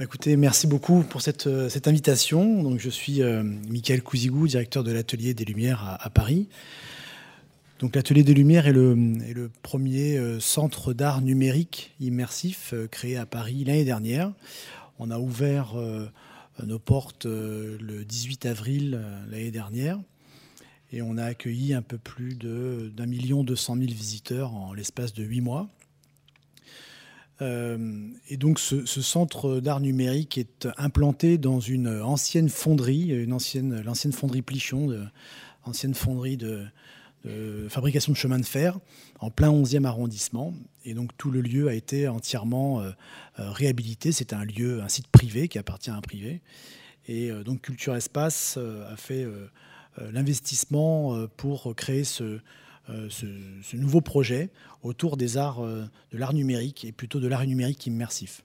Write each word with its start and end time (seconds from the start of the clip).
Bah, 0.00 0.04
écoutez, 0.04 0.34
merci 0.38 0.66
beaucoup 0.66 1.02
pour 1.02 1.20
cette, 1.20 1.46
cette 1.68 1.86
invitation. 1.86 2.62
Donc, 2.62 2.80
je 2.80 2.88
suis 2.88 3.20
Michael 3.68 4.02
Couzigou, 4.02 4.48
directeur 4.48 4.82
de 4.82 4.92
l'Atelier 4.92 5.34
des 5.34 5.44
Lumières 5.44 5.98
à, 6.00 6.08
Paris. 6.08 6.48
Donc 7.80 7.94
l'Atelier 7.94 8.22
des 8.22 8.32
Lumières 8.32 8.66
est 8.66 8.72
le, 8.72 8.96
est 9.28 9.34
le 9.34 9.50
premier 9.62 10.18
centre 10.40 10.94
d'art 10.94 11.20
numérique 11.20 11.92
immersif 12.00 12.72
créé 12.90 13.18
à 13.18 13.26
Paris 13.26 13.62
l'année 13.64 13.84
dernière. 13.84 14.32
On 14.98 15.10
a 15.10 15.18
ouvert 15.18 15.74
nos 16.64 16.78
portes 16.78 17.26
le 17.26 18.02
18 18.02 18.46
avril 18.46 19.02
l'année 19.30 19.50
dernière 19.50 19.98
et 20.92 21.02
on 21.02 21.18
a 21.18 21.24
accueilli 21.24 21.74
un 21.74 21.82
peu 21.82 21.98
plus 21.98 22.36
d'un 22.36 23.04
million 23.06 23.44
deux 23.44 23.54
cent 23.54 23.76
mille 23.76 23.92
visiteurs 23.92 24.54
en 24.54 24.72
l'espace 24.72 25.12
de 25.12 25.24
huit 25.24 25.42
mois. 25.42 25.68
Euh, 27.42 28.08
et 28.28 28.36
donc 28.36 28.58
ce, 28.58 28.84
centre 28.84 29.60
d'art 29.60 29.80
numérique 29.80 30.38
est 30.38 30.68
implanté 30.76 31.38
dans 31.38 31.60
une 31.60 31.88
ancienne 31.88 32.48
fonderie, 32.48 33.08
une 33.08 33.32
ancienne, 33.32 33.80
l'ancienne 33.82 34.12
fonderie 34.12 34.42
Plichon, 34.42 35.08
ancienne 35.64 35.94
fonderie 35.94 36.36
de, 36.36 36.66
fabrication 37.68 38.12
de 38.12 38.16
chemin 38.16 38.38
de 38.38 38.46
fer, 38.46 38.78
en 39.20 39.30
plein 39.30 39.50
11e 39.50 39.84
arrondissement. 39.84 40.54
Et 40.84 40.94
donc 40.94 41.10
tout 41.16 41.30
le 41.30 41.40
lieu 41.40 41.68
a 41.68 41.74
été 41.74 42.08
entièrement 42.08 42.80
euh, 42.80 42.90
euh, 43.38 43.50
réhabilité. 43.50 44.12
C'est 44.12 44.32
un 44.32 44.44
lieu, 44.44 44.82
un 44.82 44.88
site 44.88 45.08
privé 45.08 45.48
qui 45.48 45.58
appartient 45.58 45.90
à 45.90 45.94
un 45.94 46.00
privé. 46.00 46.42
Et 47.08 47.30
donc 47.44 47.62
Culture 47.62 47.96
Espace 47.96 48.56
a 48.58 48.96
fait 48.96 49.26
l'investissement 50.12 51.26
pour 51.36 51.74
créer 51.74 52.04
euh, 52.20 52.40
ce, 53.08 53.26
ce, 53.62 53.76
nouveau 53.76 54.00
projet 54.00 54.50
autour 54.82 55.16
des 55.16 55.36
arts, 55.36 55.62
de 55.62 56.18
l'art 56.18 56.32
numérique 56.32 56.84
et 56.84 56.92
plutôt 56.92 57.20
de 57.20 57.28
l'art 57.28 57.46
numérique 57.46 57.86
immersif. 57.86 58.42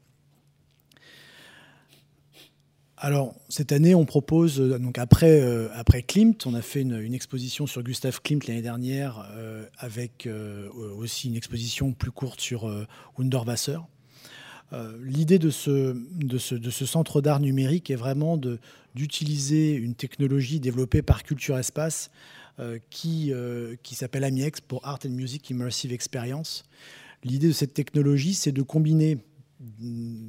Alors, 2.97 3.35
cette 3.49 3.71
année, 3.71 3.93
on 3.93 4.05
propose, 4.05 4.57
donc 4.57 4.97
après, 4.97 5.41
après 5.73 6.01
Klimt, 6.01 6.45
on 6.45 6.53
a 6.53 6.61
fait 6.61 6.81
une, 6.81 7.13
exposition 7.13 7.67
sur 7.67 7.83
Gustave 7.83 8.21
Klimt 8.21 8.47
l'année 8.47 8.61
dernière, 8.61 9.29
avec 9.77 10.29
aussi 10.97 11.27
une 11.27 11.35
exposition 11.35 11.91
plus 11.91 12.11
courte 12.11 12.39
sur 12.39 12.71
Wunderwasser. 13.17 13.77
Euh, 14.73 14.97
l'idée 15.03 15.39
de 15.39 15.49
ce, 15.49 15.95
de, 16.15 16.37
ce, 16.37 16.85
centre 16.85 17.21
d'art 17.21 17.39
numérique 17.39 17.91
est 17.91 17.95
vraiment 17.95 18.39
d'utiliser 18.95 19.73
une 19.73 19.93
technologie 19.93 20.59
développée 20.59 21.01
par 21.01 21.23
Culture 21.23 21.57
Espace 21.57 22.09
euh, 22.09 22.44
qui, 22.89 23.31
euh, 23.31 23.75
qui 23.83 23.95
s'appelle 23.95 24.23
AMIEX 24.23 24.61
pour 24.61 24.85
Art 24.85 24.99
and 25.05 25.09
Music 25.09 25.49
Immersive 25.49 25.93
Experience. 25.93 26.63
L'idée 27.23 27.47
de 27.47 27.53
cette 27.53 27.73
technologie, 27.73 28.33
c'est 28.33 28.51
de 28.51 28.61
combiner 28.61 29.17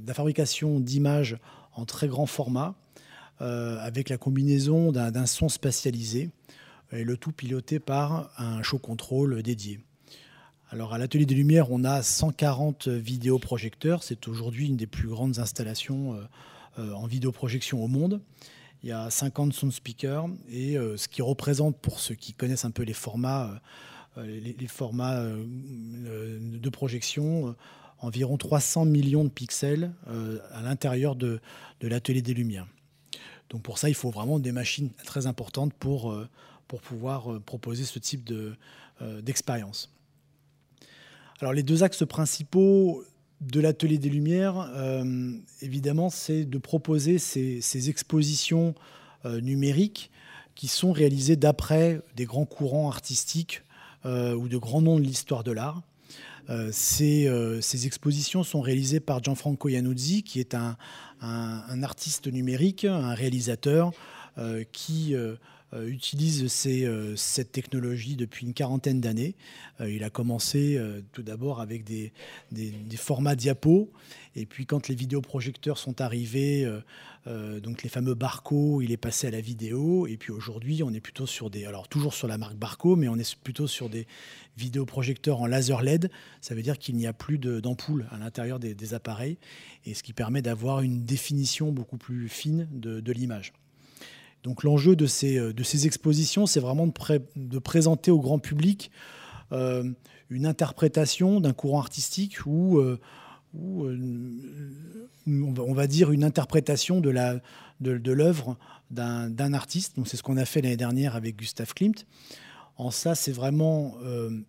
la 0.06 0.14
fabrication 0.14 0.80
d'images 0.80 1.36
en 1.74 1.84
très 1.84 2.08
grand 2.08 2.26
format 2.26 2.74
avec 3.38 4.08
la 4.08 4.16
combinaison 4.16 4.92
d'un 4.92 5.26
son 5.26 5.50
spatialisé 5.50 6.30
et 6.92 7.04
le 7.04 7.18
tout 7.18 7.32
piloté 7.32 7.80
par 7.80 8.30
un 8.38 8.62
show 8.62 8.78
control 8.78 9.42
dédié. 9.42 9.80
Alors 10.70 10.92
à 10.92 10.98
l'Atelier 10.98 11.26
des 11.26 11.36
Lumières, 11.36 11.70
on 11.70 11.84
a 11.84 12.02
140 12.02 12.88
vidéoprojecteurs. 12.88 14.02
C'est 14.02 14.26
aujourd'hui 14.26 14.66
une 14.66 14.76
des 14.76 14.88
plus 14.88 15.06
grandes 15.06 15.38
installations 15.38 16.14
euh, 16.14 16.24
euh, 16.80 16.92
en 16.92 17.06
vidéoprojection 17.06 17.84
au 17.84 17.88
monde. 17.88 18.20
Il 18.82 18.88
y 18.88 18.92
a 18.92 19.10
50 19.10 19.52
sound 19.52 19.72
speakers 19.72 20.26
et 20.48 20.78
euh, 20.78 20.96
ce 20.96 21.08
qui 21.08 21.22
représente, 21.22 21.76
pour 21.78 21.98
ceux 21.98 22.14
qui 22.14 22.32
connaissent 22.32 22.64
un 22.64 22.70
peu 22.70 22.82
les 22.82 22.92
formats, 22.92 23.60
les, 24.16 24.68
formats 24.68 25.22
de 25.22 26.68
projection, 26.70 27.54
environ 27.98 28.36
300 28.36 28.84
millions 28.84 29.24
de 29.24 29.28
pixels 29.28 29.92
à 30.52 30.62
l'intérieur 30.62 31.16
de, 31.16 31.40
l'Atelier 31.82 32.22
des 32.22 32.32
Lumières. 32.32 32.66
Donc 33.50 33.62
pour 33.62 33.78
ça, 33.78 33.88
il 33.88 33.94
faut 33.94 34.10
vraiment 34.10 34.38
des 34.38 34.52
machines 34.52 34.90
très 35.04 35.26
importantes 35.26 35.74
pour, 35.74 36.16
pour 36.66 36.80
pouvoir 36.80 37.40
proposer 37.42 37.84
ce 37.84 37.98
type 37.98 38.30
d'expérience. 39.20 39.90
Alors 41.40 41.52
les 41.52 41.62
deux 41.62 41.82
axes 41.82 42.06
principaux 42.06 43.04
de 43.40 43.60
l'atelier 43.60 43.98
des 43.98 44.08
Lumières, 44.08 44.70
euh, 44.74 45.32
évidemment, 45.60 46.10
c'est 46.10 46.44
de 46.44 46.58
proposer 46.58 47.18
ces, 47.18 47.88
expositions 47.88 48.74
euh, 49.24 49.40
numériques 49.40 50.10
qui 50.54 50.68
sont 50.68 50.92
réalisées 50.92 51.36
d'après 51.36 52.00
des 52.16 52.24
grands 52.24 52.46
courants 52.46 52.88
artistiques 52.88 53.62
euh, 54.06 54.34
ou 54.34 54.48
de 54.48 54.56
grands 54.56 54.80
noms 54.80 54.98
de 54.98 55.04
l'histoire 55.04 55.44
de 55.44 55.52
l'art. 55.52 55.82
Ces, 56.70 57.86
expositions 57.86 58.44
sont 58.44 58.60
réalisées 58.60 59.00
par 59.00 59.20
Gianfranco 59.20 59.68
Iannuzzi, 59.68 60.22
qui 60.22 60.38
est 60.38 60.54
un 60.54 61.82
artiste 61.82 62.28
numérique, 62.28 62.84
un 62.84 63.14
réalisateur 63.14 63.90
qui 64.70 65.16
euh, 65.76 65.88
utilise 65.88 66.46
euh, 66.66 67.14
cette 67.16 67.52
technologie 67.52 68.16
depuis 68.16 68.46
une 68.46 68.54
quarantaine 68.54 69.00
d'années. 69.00 69.34
Euh, 69.80 69.90
il 69.90 70.04
a 70.04 70.10
commencé 70.10 70.80
tout 71.12 71.22
d'abord 71.22 71.60
avec 71.60 71.84
des, 71.84 72.12
formats 72.96 73.36
diapos, 73.36 73.90
et 74.34 74.46
puis 74.46 74.66
quand 74.66 74.88
les 74.88 74.94
vidéoprojecteurs 74.94 75.78
sont 75.78 76.00
arrivés, 76.00 76.68
donc 77.26 77.82
les 77.82 77.88
fameux 77.88 78.14
Barco, 78.14 78.80
il 78.80 78.92
est 78.92 78.96
passé 78.96 79.26
à 79.26 79.30
la 79.30 79.40
vidéo, 79.40 80.06
et 80.06 80.16
puis 80.16 80.32
aujourd'hui 80.32 80.82
on 80.82 80.92
est 80.92 81.00
plutôt 81.00 81.26
sur 81.26 81.50
des, 81.50 81.64
alors 81.64 81.88
toujours 81.88 82.14
sur 82.14 82.26
la 82.26 82.38
marque 82.38 82.56
Barco, 82.56 82.96
mais 82.96 83.08
on 83.08 83.16
est 83.16 83.36
plutôt 83.38 83.66
sur 83.66 83.88
des 83.88 84.06
vidéoprojecteurs 84.56 85.40
en 85.40 85.46
laser 85.46 85.82
LED. 85.82 86.10
Ça 86.40 86.54
veut 86.54 86.62
dire 86.62 86.78
qu'il 86.78 86.96
n'y 86.96 87.06
a 87.06 87.12
plus 87.12 87.38
d'ampoule 87.38 88.06
à 88.10 88.18
l'intérieur 88.18 88.58
des, 88.58 88.94
appareils, 88.94 89.38
et 89.84 89.94
ce 89.94 90.02
qui 90.02 90.12
permet 90.12 90.42
d'avoir 90.42 90.80
une 90.80 91.04
définition 91.04 91.72
beaucoup 91.72 91.98
plus 91.98 92.28
fine 92.28 92.68
de 92.72 93.12
l'image. 93.12 93.52
Donc 94.46 94.62
l'enjeu 94.62 94.94
de 94.94 95.06
ces, 95.06 95.38
euh, 95.38 95.52
de 95.52 95.62
ces 95.64 95.88
expositions, 95.88 96.46
c'est 96.46 96.60
vraiment 96.60 96.86
de, 96.86 97.58
présenter 97.58 98.12
au 98.12 98.20
grand 98.20 98.38
public 98.38 98.92
euh, 99.50 99.90
une 100.30 100.46
interprétation 100.46 101.40
d'un 101.40 101.52
courant 101.52 101.80
artistique 101.80 102.46
ou, 102.46 102.78
euh, 102.78 103.00
on 103.56 105.74
va 105.74 105.88
dire 105.88 106.12
une 106.12 106.22
interprétation 106.22 107.00
de 107.00 107.10
l'œuvre 107.10 108.56
de, 108.92 109.28
d'un 109.28 109.52
artiste. 109.52 109.96
Donc 109.96 110.06
c'est 110.06 110.16
ce 110.16 110.22
qu'on 110.22 110.36
a 110.36 110.44
fait 110.44 110.62
l'année 110.62 110.76
dernière 110.76 111.16
avec 111.16 111.36
Gustave 111.36 111.74
Klimt. 111.74 112.06
En 112.76 112.92
ça, 112.92 113.14
c'est 113.14 113.32
vraiment 113.32 113.94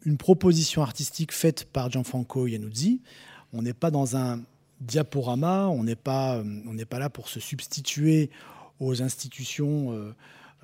une 0.03 0.17
proposition 0.17 0.81
artistique 0.81 1.31
faite 1.31 1.65
par 1.71 1.89
Gianfranco 1.89 2.47
Iannuzzi. 2.47 3.01
On 3.53 3.61
n'est 3.61 3.73
pas 3.73 3.91
dans 3.91 4.17
un 4.17 4.41
diaporama, 4.81 5.69
on 5.69 5.83
n'est 5.83 5.95
pas, 5.95 6.43
on 6.67 6.73
n'est 6.73 6.85
pas 6.85 6.99
là 6.99 7.09
pour 7.09 7.29
se 7.29 7.39
substituer 7.39 8.29
aux 8.79 9.01
institutions, 9.01 9.93
euh, 9.93 10.15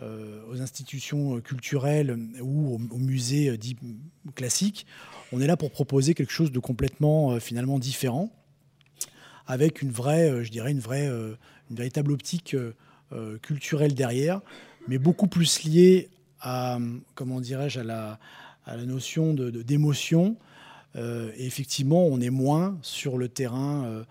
euh, 0.01 0.41
aux 0.49 0.61
institutions 0.61 1.39
culturelles 1.41 2.17
ou 2.41 2.75
aux, 2.75 2.97
musées 2.97 3.49
euh, 3.49 3.57
dits 3.57 3.77
classiques. 4.35 4.85
On 5.31 5.41
est 5.41 5.47
là 5.47 5.57
pour 5.57 5.71
proposer 5.71 6.13
quelque 6.13 6.31
chose 6.31 6.51
de 6.51 6.59
complètement 6.59 7.39
finalement 7.39 7.79
différent, 7.79 8.31
avec 9.47 9.81
une 9.81 9.91
vraie, 9.91 10.43
je 10.43 10.51
dirais, 10.51 10.71
une 10.71 10.79
vraie, 10.79 11.07
une 11.07 11.75
véritable 11.75 12.11
optique 12.11 12.55
culturelle 13.41 13.95
derrière, 13.95 14.41
mais 14.87 14.99
beaucoup 14.99 15.27
plus 15.27 15.63
liée 15.63 16.09
à, 16.39 16.77
comment 17.15 17.41
dirais-je, 17.41 17.79
à 17.79 17.83
la, 17.83 18.19
à 18.65 18.77
la 18.77 18.85
notion 18.85 19.33
d'émotion. 19.33 20.29
De, 20.29 20.35
et 20.95 21.45
effectivement, 21.45 22.05
on 22.05 22.21
est 22.21 22.29
moins 22.29 22.77
sur 22.81 23.17
le 23.17 23.27
terrain 23.27 24.03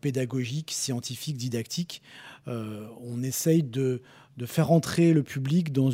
pédagogique, 0.00 0.72
scientifique, 0.72 1.36
didactique. 1.36 2.02
Euh, 2.48 2.86
on 3.02 3.22
essaye 3.22 3.62
de, 3.62 4.00
faire 4.46 4.72
entrer 4.72 5.12
le 5.12 5.22
public 5.22 5.72
dans, 5.72 5.90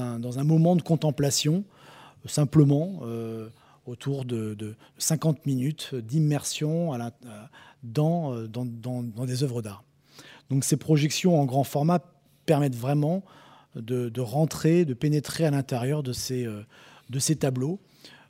un, 0.00 0.44
moment 0.44 0.76
de 0.76 0.82
contemplation, 0.82 1.64
simplement 2.24 3.00
euh, 3.02 3.48
autour 3.86 4.24
de, 4.24 4.74
50 4.98 5.46
minutes 5.46 5.94
d'immersion 5.94 6.92
dans, 7.82 8.34
des 9.26 9.42
œuvres 9.42 9.62
d'art. 9.62 9.84
Donc 10.50 10.64
ces 10.64 10.76
projections 10.76 11.40
en 11.40 11.44
grand 11.44 11.64
format 11.64 12.00
permettent 12.46 12.76
vraiment 12.76 13.22
de, 13.76 14.20
rentrer, 14.20 14.84
de 14.84 14.94
pénétrer 14.94 15.44
à 15.44 15.50
l'intérieur 15.50 16.02
euh, 16.30 16.62
de 17.10 17.18
ces 17.18 17.36
tableaux, 17.36 17.78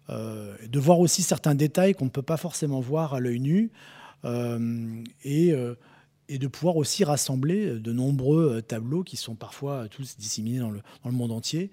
de 0.08 0.78
voir 0.78 1.00
aussi 1.00 1.22
certains 1.22 1.54
détails 1.54 1.94
qu'on 1.94 2.04
ne 2.04 2.10
peut 2.10 2.22
pas 2.22 2.36
forcément 2.36 2.80
voir 2.80 3.14
à 3.14 3.20
l'œil 3.20 3.40
nu. 3.40 3.70
et 5.24 5.54
et 6.28 6.38
de 6.38 6.46
pouvoir 6.46 6.76
aussi 6.76 7.04
rassembler 7.04 7.66
euh, 7.66 7.80
de 7.80 7.92
nombreux 7.92 8.56
euh, 8.56 8.60
tableaux 8.60 9.02
qui 9.02 9.16
sont 9.16 9.34
parfois 9.34 9.72
euh, 9.72 9.88
tous 9.88 10.16
disséminés 10.16 10.58
dans 10.58 10.70
le, 10.70 10.80
dans 11.02 11.10
le 11.10 11.16
monde 11.16 11.32
entier. 11.32 11.70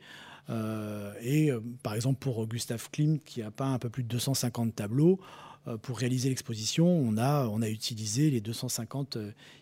et 1.21 1.51
par 1.83 1.93
exemple 1.93 2.19
pour 2.19 2.45
Gustave 2.47 2.89
Klimt, 2.91 3.23
qui 3.23 3.41
a 3.41 3.49
peint 3.49 3.73
un 3.73 3.79
peu 3.79 3.89
plus 3.89 4.03
de 4.03 4.09
250 4.09 4.75
tableaux, 4.75 5.19
pour 5.81 5.97
réaliser 5.97 6.27
l'exposition, 6.27 6.85
on 6.85 7.15
a, 7.17 7.47
on 7.47 7.61
a 7.61 7.69
utilisé 7.69 8.29
les 8.29 8.41
250 8.41 9.17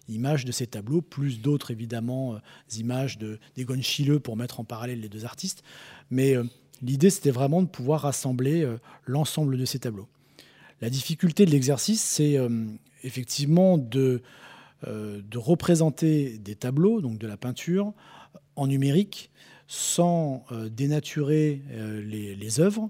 images 0.09 0.43
de 0.43 0.51
ces 0.51 0.65
tableaux, 0.65 1.03
plus 1.03 1.39
d'autres 1.39 1.69
évidemment 1.69 2.39
images 2.75 3.19
de, 3.19 3.37
d'Egon 3.55 3.79
Schiele 3.79 4.19
pour 4.19 4.35
mettre 4.35 4.59
en 4.59 4.63
parallèle 4.63 5.01
les 5.01 5.09
deux 5.09 5.23
artistes. 5.23 5.61
Mais 6.09 6.35
l'idée, 6.81 7.09
c'était 7.09 7.31
vraiment 7.31 7.61
de 7.61 7.67
pouvoir 7.67 8.01
rassembler 8.01 8.67
l'ensemble 9.05 9.57
de 9.57 9.65
ces 9.65 9.79
tableaux. 9.79 10.07
La 10.81 10.89
difficulté 10.89 11.45
de 11.45 11.51
l'exercice, 11.51 12.01
c'est 12.01 12.37
effectivement 13.03 13.77
de 13.77 14.21
de 14.87 15.37
représenter 15.37 16.39
des 16.39 16.55
tableaux, 16.55 17.01
donc 17.01 17.19
de 17.19 17.27
la 17.27 17.37
peinture, 17.37 17.93
en 18.55 18.65
numérique, 18.65 19.29
sans 19.67 20.43
dénaturer 20.71 21.61
les, 22.03 22.59
œuvres. 22.59 22.89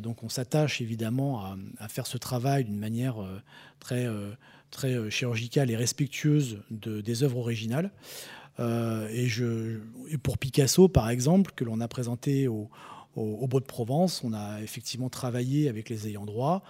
donc 0.00 0.22
on 0.22 0.28
s'attache 0.28 0.80
évidemment 0.80 1.44
à, 1.78 1.88
faire 1.88 2.06
ce 2.06 2.18
travail 2.18 2.64
d'une 2.64 2.78
manière 2.78 3.16
très, 3.78 4.06
très 4.70 5.10
chirurgicale 5.10 5.70
et 5.70 5.76
respectueuse 5.76 6.58
de, 6.70 7.00
des 7.00 7.22
œuvres 7.22 7.38
originales. 7.38 7.92
et, 8.58 9.28
pour 10.22 10.36
Picasso, 10.36 10.88
par 10.88 11.10
exemple, 11.10 11.52
que 11.54 11.64
l'on 11.64 11.80
a 11.80 11.88
présenté 11.88 12.48
au, 12.48 12.68
au, 13.16 13.46
Beau 13.46 13.60
de 13.60 13.64
Provence, 13.64 14.22
on 14.24 14.32
a 14.32 14.60
effectivement 14.62 15.08
travaillé 15.08 15.68
avec 15.68 15.88
les 15.88 16.08
ayants 16.08 16.26
droit. 16.26 16.62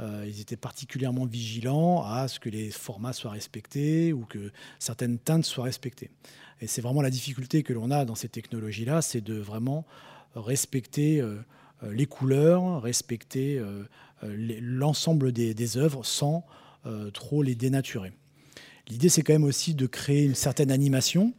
Euh, 0.00 0.24
ils 0.28 0.40
étaient 0.40 0.56
particulièrement 0.56 1.26
vigilants 1.26 2.04
à 2.04 2.28
ce 2.28 2.38
que 2.38 2.48
les 2.48 2.70
formats 2.70 3.12
soient 3.12 3.32
respectés 3.32 4.12
ou 4.12 4.24
que 4.24 4.52
certaines 4.78 5.18
teintes 5.18 5.44
soient 5.44 5.64
respectées. 5.64 6.10
Et 6.60 6.68
c'est 6.68 6.80
vraiment 6.80 7.02
la 7.02 7.10
difficulté 7.10 7.64
que 7.64 7.72
l'on 7.72 7.90
a 7.90 8.04
dans 8.04 8.14
ces 8.14 8.28
technologies-là, 8.28 9.02
c'est 9.02 9.20
de 9.20 9.34
vraiment 9.34 9.84
respecter 10.36 11.20
euh, 11.20 11.38
euh, 11.82 11.92
les 11.92 12.06
couleurs, 12.06 12.80
respecter 12.82 13.60
l'ensemble 14.22 15.32
des, 15.32 15.76
œuvres 15.76 16.04
sans 16.04 16.44
trop 17.12 17.42
les 17.42 17.54
dénaturer. 17.54 18.12
L'idée, 18.88 19.08
c'est 19.08 19.22
quand 19.22 19.34
même 19.34 19.44
aussi 19.44 19.74
de 19.74 19.86
créer 19.86 20.24
une 20.24 20.34
certaine 20.34 20.70
animation. 20.70 21.34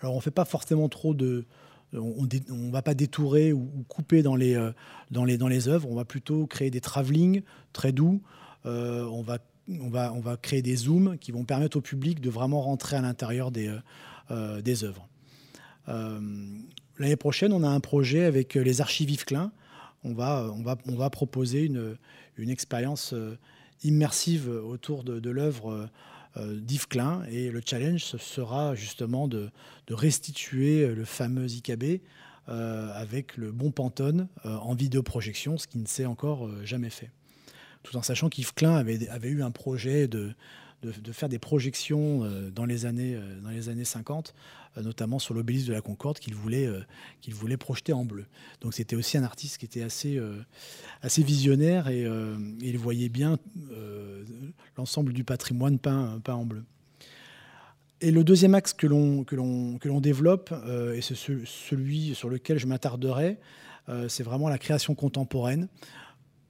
Alors, 0.00 0.12
on 0.12 0.18
ne 0.18 0.22
fait 0.22 0.30
pas 0.30 0.44
forcément 0.44 0.88
trop 0.88 1.14
de, 1.14 1.46
on 1.94 2.22
ne 2.24 2.70
va 2.70 2.82
pas 2.82 2.94
détourer 2.94 3.52
ou, 3.52 3.84
couper 3.88 4.22
dans 4.22 4.36
les, 4.36 4.54
euh, 4.54 4.72
dans, 5.10 5.24
les, 5.24 5.68
œuvres, 5.68 5.88
on 5.90 5.94
va 5.94 6.04
plutôt 6.04 6.46
créer 6.46 6.70
des 6.70 6.80
travelling 6.80 7.42
très 7.72 7.92
doux, 7.92 8.22
euh, 8.66 9.04
on, 9.04 9.22
va, 9.22 10.36
créer 10.36 10.62
des 10.62 10.76
zooms 10.76 11.18
qui 11.18 11.32
vont 11.32 11.44
permettre 11.44 11.76
au 11.76 11.80
public 11.80 12.20
de 12.20 12.30
vraiment 12.30 12.60
rentrer 12.60 12.96
à 12.96 13.00
l'intérieur 13.00 13.50
des, 13.50 13.70
euh, 14.30 14.62
œuvres. 14.82 15.08
L'année 16.98 17.16
prochaine, 17.16 17.52
on 17.52 17.62
a 17.64 17.68
un 17.68 17.80
projet 17.80 18.24
avec 18.24 18.54
les 18.54 18.80
archives 18.80 19.10
Yves 19.10 19.24
Klein. 19.24 19.52
On 20.04 20.14
va, 20.14 21.10
proposer 21.10 21.64
une, 21.64 22.50
expérience 22.50 23.14
immersive 23.82 24.48
autour 24.48 25.04
de, 25.04 25.30
l'œuvre 25.30 25.88
d'Yves 26.36 26.88
Klein. 26.88 27.22
Et 27.30 27.50
le 27.50 27.60
challenge 27.64 28.02
sera 28.02 28.74
justement 28.74 29.28
de, 29.28 29.50
restituer 29.90 30.86
le 30.86 31.04
fameux 31.04 31.50
IKB 31.50 32.00
euh, 32.48 32.90
avec 32.94 33.36
le 33.36 33.52
bon 33.52 33.70
Pantone 33.70 34.28
euh, 34.44 34.56
en 34.56 34.74
vidéoprojection, 34.74 35.58
ce 35.58 35.66
qui 35.66 35.78
ne 35.78 35.86
s'est 35.86 36.06
encore 36.06 36.48
jamais 36.64 36.90
fait. 36.90 37.10
Tout 37.82 37.96
en 37.96 38.02
sachant 38.02 38.28
qu'Yves 38.28 38.54
Klein 38.54 38.74
avait 38.76 39.28
eu 39.28 39.42
un 39.42 39.50
projet 39.50 40.08
de, 40.08 40.34
de, 40.84 41.12
faire 41.12 41.28
des 41.28 41.38
projections 41.38 42.28
dans 42.54 42.64
les 42.64 42.86
années, 42.86 43.18
dans 43.42 43.50
les 43.50 43.68
années 43.68 43.84
50 43.84 44.34
euh, 44.76 44.82
notamment 44.82 45.18
sur 45.18 45.34
l'obélisque 45.34 45.68
de 45.68 45.72
la 45.72 45.80
Concorde, 45.80 46.18
qu'il 46.18 46.34
voulait, 46.34 46.66
euh, 46.66 46.80
voulait 47.28 47.56
projeter 47.56 47.92
en 47.92 48.04
bleu. 48.04 48.24
Donc 48.60 48.74
c'était 48.74 48.96
aussi 48.96 49.16
un 49.16 49.22
artiste 49.22 49.58
qui 49.58 49.66
était 49.66 49.82
assez, 49.82 50.16
euh, 50.16 50.42
assez 51.02 51.22
visionnaire 51.22 51.88
et, 51.88 52.04
il 52.60 52.78
voyait 52.78 53.08
bien 53.08 53.38
l'ensemble 54.76 55.12
du 55.12 55.24
patrimoine 55.24 55.78
peint, 55.78 56.20
peint 56.24 56.34
en 56.34 56.44
bleu. 56.44 56.64
Et 58.00 58.10
le 58.10 58.24
deuxième 58.24 58.54
axe 58.54 58.72
que 58.72 58.86
l'on, 58.86 59.24
que 59.24 59.36
l'on 59.36 60.00
développe, 60.00 60.52
et 60.94 61.00
c'est 61.00 61.14
celui 61.14 62.14
sur 62.14 62.28
lequel 62.28 62.58
je 62.58 62.66
m'attarderai, 62.66 63.38
c'est 64.08 64.22
vraiment 64.22 64.48
la 64.48 64.58
création 64.58 64.94
contemporaine 64.94 65.68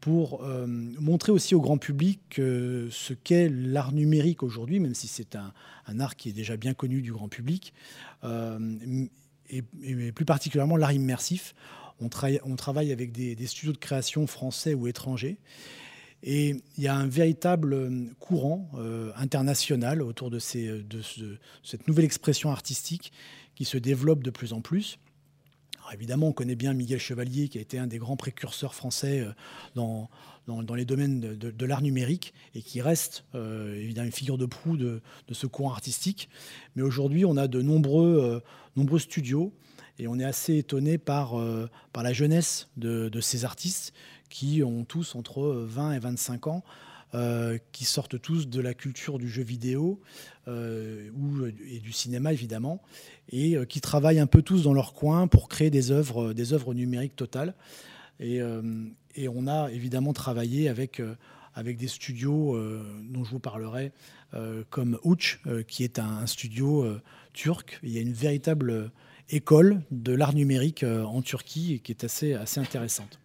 pour 0.04 0.44
euh, 0.44 0.66
montrer 0.66 1.32
aussi 1.32 1.54
au 1.54 1.62
grand 1.62 1.78
public 1.78 2.20
ce 2.36 3.14
qu'est 3.14 3.48
l'art 3.48 3.92
numérique 3.92 4.42
aujourd'hui, 4.42 4.78
même 4.78 4.94
si 4.94 5.08
c'est 5.08 5.34
un, 5.34 5.54
art 5.98 6.16
qui 6.16 6.28
est 6.28 6.34
déjà 6.34 6.58
bien 6.58 6.74
connu 6.74 7.00
du 7.00 7.10
grand 7.10 7.30
public, 7.30 7.72
euh, 8.22 8.76
et, 9.48 9.62
plus 10.12 10.26
particulièrement 10.26 10.76
l'art 10.76 10.92
immersif. 10.92 11.54
On, 12.00 12.10
travaille 12.10 12.92
avec 12.92 13.12
des, 13.12 13.46
studios 13.46 13.72
de 13.72 13.78
création 13.78 14.26
français 14.26 14.74
ou 14.74 14.88
étrangers. 14.88 15.38
Et 16.22 16.62
il 16.76 16.84
y 16.84 16.86
a 16.86 16.94
un 16.94 17.06
véritable 17.06 17.90
courant 18.20 18.70
euh, 18.74 19.10
international 19.16 20.02
autour 20.02 20.28
de, 20.28 20.38
de, 20.82 21.38
cette 21.62 21.88
nouvelle 21.88 22.04
expression 22.04 22.50
artistique 22.50 23.10
qui 23.54 23.64
se 23.64 23.78
développe 23.78 24.22
de 24.22 24.30
plus 24.30 24.52
en 24.52 24.60
plus 24.60 24.98
évidemment, 25.92 26.28
on 26.28 26.32
connaît 26.32 26.54
bien 26.54 26.72
Miguel 26.72 26.98
Chevalier, 26.98 27.48
qui 27.48 27.58
a 27.58 27.60
été 27.60 27.78
un 27.78 27.86
des 27.86 27.98
grands 27.98 28.16
précurseurs 28.16 28.74
français 28.74 29.20
euh, 29.20 29.32
dans, 29.74 30.74
les 30.74 30.84
domaines 30.84 31.20
de, 31.20 31.66
l'art 31.66 31.82
numérique 31.82 32.34
et 32.54 32.62
qui 32.62 32.80
reste 32.80 33.24
euh, 33.34 33.90
une 33.90 34.12
figure 34.12 34.38
de 34.38 34.46
proue 34.46 34.76
de, 34.76 35.02
ce 35.30 35.46
courant 35.46 35.72
artistique. 35.72 36.28
Mais 36.76 36.82
aujourd'hui, 36.82 37.24
on 37.24 37.36
a 37.36 37.48
de 37.48 37.60
nombreux, 37.62 38.42
euh, 38.76 38.98
studios 38.98 39.52
et 39.98 40.08
on 40.08 40.18
est 40.18 40.24
assez 40.24 40.58
étonné 40.58 40.98
par, 40.98 41.36
par 41.92 42.02
la 42.02 42.12
jeunesse 42.12 42.68
de, 42.76 43.20
ces 43.20 43.44
artistes 43.44 43.92
qui 44.28 44.64
ont 44.64 44.84
tous 44.84 45.14
entre 45.14 45.44
20 45.44 45.92
et 45.92 45.98
25 46.00 46.48
ans. 46.48 46.64
Qui 47.72 47.84
sortent 47.84 48.20
tous 48.20 48.48
de 48.48 48.60
la 48.60 48.74
culture 48.74 49.18
du 49.18 49.28
jeu 49.28 49.42
vidéo 49.42 50.00
ou, 50.48 51.46
et 51.66 51.78
du 51.78 51.92
cinéma 51.92 52.32
évidemment, 52.32 52.82
et 53.30 53.56
euh, 53.56 53.64
qui 53.64 53.80
travaillent 53.80 54.18
un 54.18 54.26
peu 54.26 54.42
tous 54.42 54.62
dans 54.62 54.74
leur 54.74 54.92
coin 54.94 55.26
pour 55.26 55.48
créer 55.48 55.70
des 55.70 55.90
œuvres, 55.90 56.30
euh, 56.30 56.34
des 56.34 56.52
œuvres 56.52 56.74
numériques 56.74 57.16
totales. 57.16 57.54
Et, 58.20 58.40
euh, 58.40 58.62
et 59.16 59.28
on 59.28 59.46
a 59.46 59.70
évidemment 59.70 60.12
travaillé 60.12 60.68
avec, 60.68 61.02
avec 61.54 61.76
des 61.76 61.88
studios 61.88 62.58
dont 63.02 63.24
je 63.24 63.30
vous 63.30 63.38
parlerai, 63.38 63.92
comme 64.70 64.98
Uch, 65.04 65.40
qui 65.68 65.84
est 65.84 66.00
un, 66.00 66.26
studio 66.26 66.96
turc. 67.32 67.78
Il 67.84 67.90
y 67.90 67.98
a 67.98 68.00
une 68.00 68.12
véritable 68.12 68.90
école 69.30 69.82
de 69.92 70.12
l'art 70.12 70.34
numérique 70.34 70.84
en 70.84 71.22
Turquie 71.22 71.80
qui 71.84 71.92
est 71.92 72.02
assez, 72.02 72.34
assez 72.34 72.58
intéressante. 72.58 73.20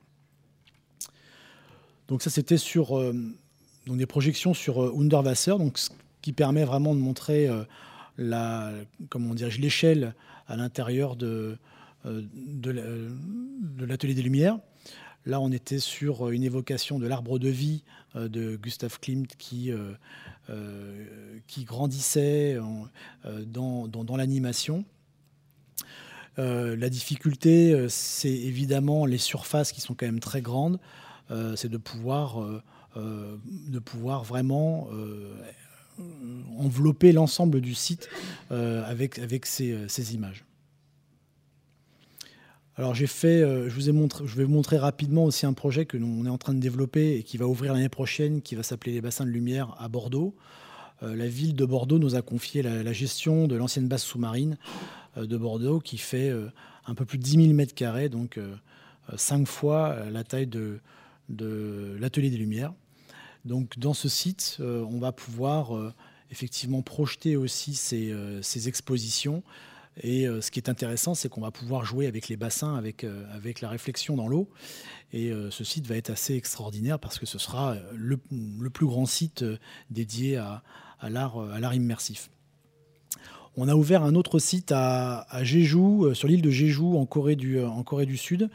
Donc 2.07 2.21
ça, 2.21 2.29
c'était 2.29 2.57
sur 2.57 2.99
donc 3.89 3.97
des 3.97 4.05
projections 4.05 4.53
sur 4.53 4.97
Underwasser, 4.97 5.57
donc 5.57 5.77
ce 5.77 5.89
qui 6.21 6.31
permet 6.31 6.63
vraiment 6.63 6.95
de 6.95 6.99
montrer 6.99 7.49
la, 8.17 8.71
comment 9.09 9.33
l'échelle 9.33 10.13
à 10.47 10.55
l'intérieur 10.55 11.15
de, 11.17 11.57
euh, 12.05 12.21
de 12.61 13.85
l'atelier 13.85 14.13
des 14.13 14.21
Lumières. 14.21 14.57
Là, 15.25 15.41
on 15.41 15.51
était 15.51 15.79
sur 15.79 16.29
une 16.29 16.43
évocation 16.43 16.97
de 16.97 17.07
l'arbre 17.07 17.39
de 17.39 17.49
vie 17.49 17.83
euh, 18.15 18.29
de 18.29 18.55
Gustav 18.55 18.99
Klimt 18.99 19.27
qui, 19.37 19.71
euh, 19.71 21.05
qui 21.47 21.65
grandissait 21.65 22.57
dans, 23.45 23.87
dans, 23.87 24.17
l'animation. 24.17 24.85
la 26.37 26.89
difficulté, 26.89 27.87
c'est 27.89 28.29
évidemment 28.29 29.05
les 29.05 29.17
surfaces 29.17 29.73
qui 29.73 29.81
sont 29.81 29.93
quand 29.93 30.05
même 30.05 30.21
très 30.21 30.41
grandes. 30.41 30.79
c'est 31.55 31.69
de 31.69 31.77
pouvoir, 31.77 32.63
de 32.99 33.79
pouvoir 33.79 34.23
vraiment 34.23 34.89
euh, 35.99 36.03
envelopper 36.57 37.13
l'ensemble 37.13 37.61
du 37.61 37.73
site 37.73 38.09
euh, 38.51 38.83
avec, 38.85 39.17
avec 39.19 39.45
euh, 39.61 39.85
ces, 39.87 40.13
images. 40.13 40.45
Alors 42.75 42.93
j'ai 42.93 43.07
fait, 43.07 43.41
je 43.41 43.73
vous 43.73 43.89
ai 43.89 43.91
montré, 43.91 44.25
je 44.27 44.35
vais 44.35 44.43
vous 44.43 44.51
montrer 44.51 44.77
rapidement 44.77 45.23
aussi 45.25 45.45
un 45.45 45.53
projet 45.53 45.85
que 45.85 45.97
l'on 45.97 46.25
est 46.25 46.29
en 46.29 46.37
train 46.37 46.53
de 46.53 46.59
développer 46.59 47.15
et 47.15 47.23
qui 47.23 47.37
va 47.37 47.47
ouvrir 47.47 47.73
l'année 47.73 47.89
prochaine, 47.89 48.41
qui 48.41 48.55
va 48.55 48.63
s'appeler 48.63 48.93
les 48.93 49.01
bassins 49.01 49.25
de 49.25 49.29
lumière 49.29 49.75
à 49.79 49.87
Bordeaux. 49.89 50.35
la 51.01 51.27
ville 51.27 51.55
de 51.55 51.65
Bordeaux 51.65 51.99
nous 51.99 52.15
a 52.15 52.21
confié 52.21 52.61
la, 52.61 52.93
gestion 52.93 53.47
de 53.47 53.55
l'ancienne 53.55 53.87
base 53.87 54.03
sous-marine 54.03 54.57
de 55.17 55.37
Bordeaux, 55.37 55.79
qui 55.79 55.97
fait 55.97 56.31
un 56.85 56.95
peu 56.95 57.03
plus 57.03 57.17
de 57.17 57.23
10 57.23 57.31
000 57.43 57.53
mètres 57.53 57.75
carrés, 57.75 58.07
donc 58.07 58.39
cinq 59.17 59.45
fois 59.45 59.97
la 60.09 60.23
taille 60.23 60.47
de, 60.47 60.79
de 61.27 61.97
l'atelier 61.99 62.29
des 62.29 62.37
Lumières. 62.37 62.73
Donc 63.49 63.79
dans 63.79 63.95
ce 63.95 64.07
site, 64.07 64.57
euh, 64.59 64.85
on 64.91 64.99
va 64.99 65.11
pouvoir 65.11 65.75
euh, 65.75 65.91
effectivement 66.29 66.83
projeter 66.83 67.35
aussi 67.35 67.73
ces, 67.73 68.11
euh, 68.11 68.41
expositions. 68.67 69.43
Et 70.01 70.27
ce 70.27 70.49
qui 70.49 70.59
est 70.59 70.69
intéressant, 70.69 71.13
c'est 71.13 71.27
qu'on 71.27 71.41
va 71.41 71.51
pouvoir 71.51 71.83
jouer 71.83 72.07
avec 72.07 72.29
les 72.29 72.37
bassins, 72.37 72.73
avec, 72.75 73.05
avec 73.33 73.59
la 73.59 73.67
réflexion 73.67 74.15
dans 74.15 74.29
l'eau. 74.29 74.49
Et 75.11 75.33
ce 75.49 75.63
site 75.65 75.87
va 75.87 75.97
être 75.97 76.09
assez 76.09 76.35
extraordinaire 76.35 76.99
parce 76.99 77.19
que 77.19 77.25
ce 77.25 77.37
sera 77.37 77.75
le, 77.93 78.15
plus 78.15 78.85
grand 78.85 79.05
site 79.05 79.43
dédié 79.89 80.37
à, 80.37 80.63
à 81.01 81.09
l'art 81.09 81.73
immersif. 81.73 82.29
On 83.57 83.67
a 83.67 83.75
ouvert 83.75 84.03
un 84.03 84.15
autre 84.15 84.39
site 84.39 84.71
à, 84.71 85.27
à 85.29 85.43
Jeju, 85.43 86.15
sur 86.15 86.29
l'île 86.29 86.43
de 86.43 86.51
Jeju, 86.51 86.95
en 86.95 87.05
Corée 87.05 87.35
du, 87.35 87.61
en 87.61 87.83
Corée 87.83 88.05
du 88.05 88.15
Sud. 88.15 88.49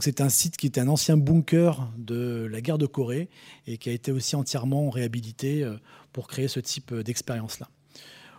C'est 0.00 0.20
un 0.20 0.28
site 0.28 0.56
qui 0.56 0.66
était 0.66 0.80
un 0.80 0.88
ancien 0.88 1.16
bunker 1.16 1.90
de 1.98 2.48
la 2.50 2.60
guerre 2.60 2.78
de 2.78 2.86
Corée 2.86 3.28
et 3.66 3.78
qui 3.78 3.90
a 3.90 3.92
été 3.92 4.10
aussi 4.10 4.36
entièrement 4.36 4.88
réhabilité 4.90 5.62
euh, 5.62 5.76
pour 6.12 6.28
créer 6.28 6.48
ce 6.48 6.60
type 6.60 6.94
d'expérience-là. 6.94 7.68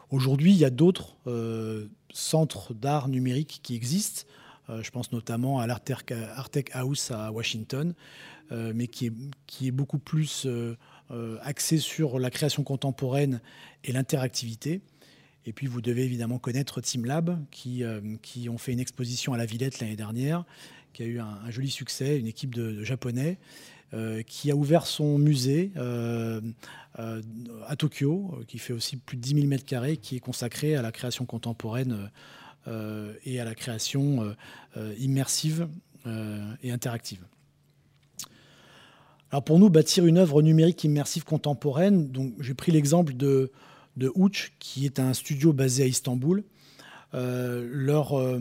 Aujourd'hui, 0.10 0.51
il 0.51 0.58
y 0.58 0.65
a 0.65 0.70
d'autres 0.70 1.15
euh, 1.27 1.88
centres 2.12 2.74
d'art 2.74 3.08
numérique 3.08 3.60
qui 3.63 3.75
existent. 3.75 4.24
Euh, 4.70 4.82
je 4.84 4.91
pense 4.91 5.12
notamment 5.12 5.60
à 5.60 5.67
l'Artec 5.67 6.70
House 6.74 7.12
à 7.12 7.32
Washington, 7.32 7.93
mais 8.51 8.86
qui 8.86 9.08
est, 9.08 9.72
beaucoup 9.72 9.98
plus 9.98 10.48
axé 11.41 11.79
sur 11.79 12.20
la 12.20 12.29
création 12.29 12.63
contemporaine 12.63 13.41
et 13.84 13.91
l'interactivité. 13.91 14.82
Et 15.48 15.53
puis 15.53 15.65
vous 15.65 15.82
devez 15.82 16.03
évidemment 16.03 16.38
connaître 16.38 16.79
TeamLab, 16.79 17.43
qui, 17.50 17.82
qui 18.22 18.50
ont 18.50 18.60
fait 18.60 18.74
une 18.74 18.79
exposition 18.79 19.34
à 19.34 19.38
la 19.38 19.48
Villette 19.48 19.79
l'année 19.79 19.96
dernière, 19.96 20.46
qui 20.93 21.03
a 21.03 21.05
eu 21.05 21.19
un, 21.19 21.50
joli 21.50 21.69
succès, 21.69 22.19
une 22.19 22.27
équipe 22.27 22.53
de, 22.53 22.83
Japonais, 22.83 23.38
qui 24.25 24.50
a 24.50 24.55
ouvert 24.55 24.88
son 24.88 25.19
musée 25.19 25.71
à 26.95 27.75
Tokyo, 27.77 28.39
qui 28.47 28.57
fait 28.57 28.73
aussi 28.73 28.97
plus 28.97 29.17
de 29.17 29.21
10 29.21 29.35
000 29.35 29.47
mètres 29.47 29.65
carrés, 29.65 29.97
qui 29.97 30.15
est 30.15 30.19
consacré 30.19 30.75
à 30.75 30.81
la 30.81 30.91
création 30.91 31.25
contemporaine 31.25 32.09
et 33.25 33.39
à 33.39 33.45
la 33.45 33.53
création 33.53 34.35
immersive 34.97 35.67
et 36.63 36.71
interactive. 36.71 37.23
Alors 39.33 39.43
pour 39.43 39.57
nous, 39.57 39.69
bâtir 39.71 40.05
une 40.05 40.19
œuvre 40.19 40.43
numérique 40.43 40.83
immersive 40.83 41.23
contemporaine, 41.23 42.12
j'ai 42.39 42.53
pris 42.53 42.71
l'exemple 42.71 43.13
de, 43.13 43.51
de 43.97 44.12
qui 44.59 44.85
est 44.85 45.00
un 45.00 45.13
studio 45.15 45.53
basé 45.53 45.81
à 45.81 45.88
Istanbul. 45.88 46.43
Euh, 47.15 47.67
euh, 48.13 48.39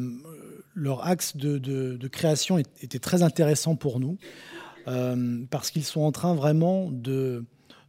leur 0.74 1.06
axe 1.06 1.36
de, 1.36 2.08
création 2.08 2.58
était 2.58 2.98
très 2.98 3.22
intéressant 3.22 3.76
pour 3.76 4.00
nous, 4.00 4.18
euh, 4.88 5.44
parce 5.50 5.70
qu'ils 5.70 5.84
sont 5.84 6.00
en 6.00 6.12
train 6.12 6.34
vraiment 6.34 6.90
de, 6.90 7.44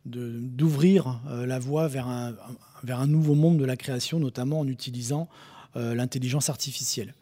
d'ouvrir 0.05 1.21
la 1.27 1.59
voie 1.59 1.87
vers 1.87 2.07
un, 2.07 3.07
nouveau 3.07 3.35
monde 3.35 3.57
de 3.57 3.65
la 3.65 3.77
création, 3.77 4.19
notamment 4.19 4.59
en 4.59 4.67
utilisant 4.67 5.29
l'intelligence 5.75 6.49
artificielle. 6.49 7.13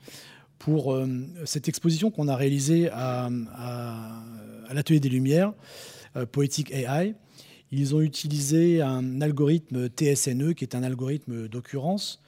Pour 0.59 0.99
cette 1.45 1.69
exposition 1.69 2.11
qu'on 2.11 2.27
a 2.27 2.35
réalisée 2.35 2.89
à, 2.91 3.29
l'Atelier 4.73 4.99
des 4.99 5.09
Lumières, 5.09 5.53
euh, 6.15 6.25
Poetic 6.25 6.71
AI. 6.71 7.15
Ils 7.71 7.95
ont 7.95 8.01
utilisé 8.01 8.81
un 8.81 9.21
algorithme 9.21 9.87
TSNE, 9.87 10.53
qui 10.53 10.65
est 10.65 10.75
un 10.75 10.83
algorithme 10.83 11.47
d'occurrence, 11.47 12.21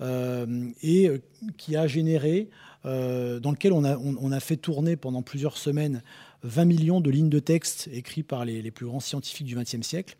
euh, 0.00 0.70
et 0.82 1.08
euh, 1.08 1.18
qui 1.56 1.74
a 1.76 1.88
généré, 1.88 2.48
dans 2.84 3.50
lequel 3.50 3.72
on 3.72 3.82
a, 3.84 4.40
fait 4.40 4.56
tourner 4.56 4.96
pendant 4.96 5.22
plusieurs 5.22 5.56
semaines 5.56 6.02
20 6.42 6.64
millions 6.66 7.00
de 7.00 7.10
lignes 7.10 7.30
de 7.30 7.38
texte 7.38 7.88
écrites 7.92 8.26
par 8.26 8.44
les, 8.44 8.70
plus 8.70 8.86
grands 8.86 9.00
scientifiques 9.00 9.46
du 9.46 9.56
XXe 9.56 9.80
siècle. 9.80 10.16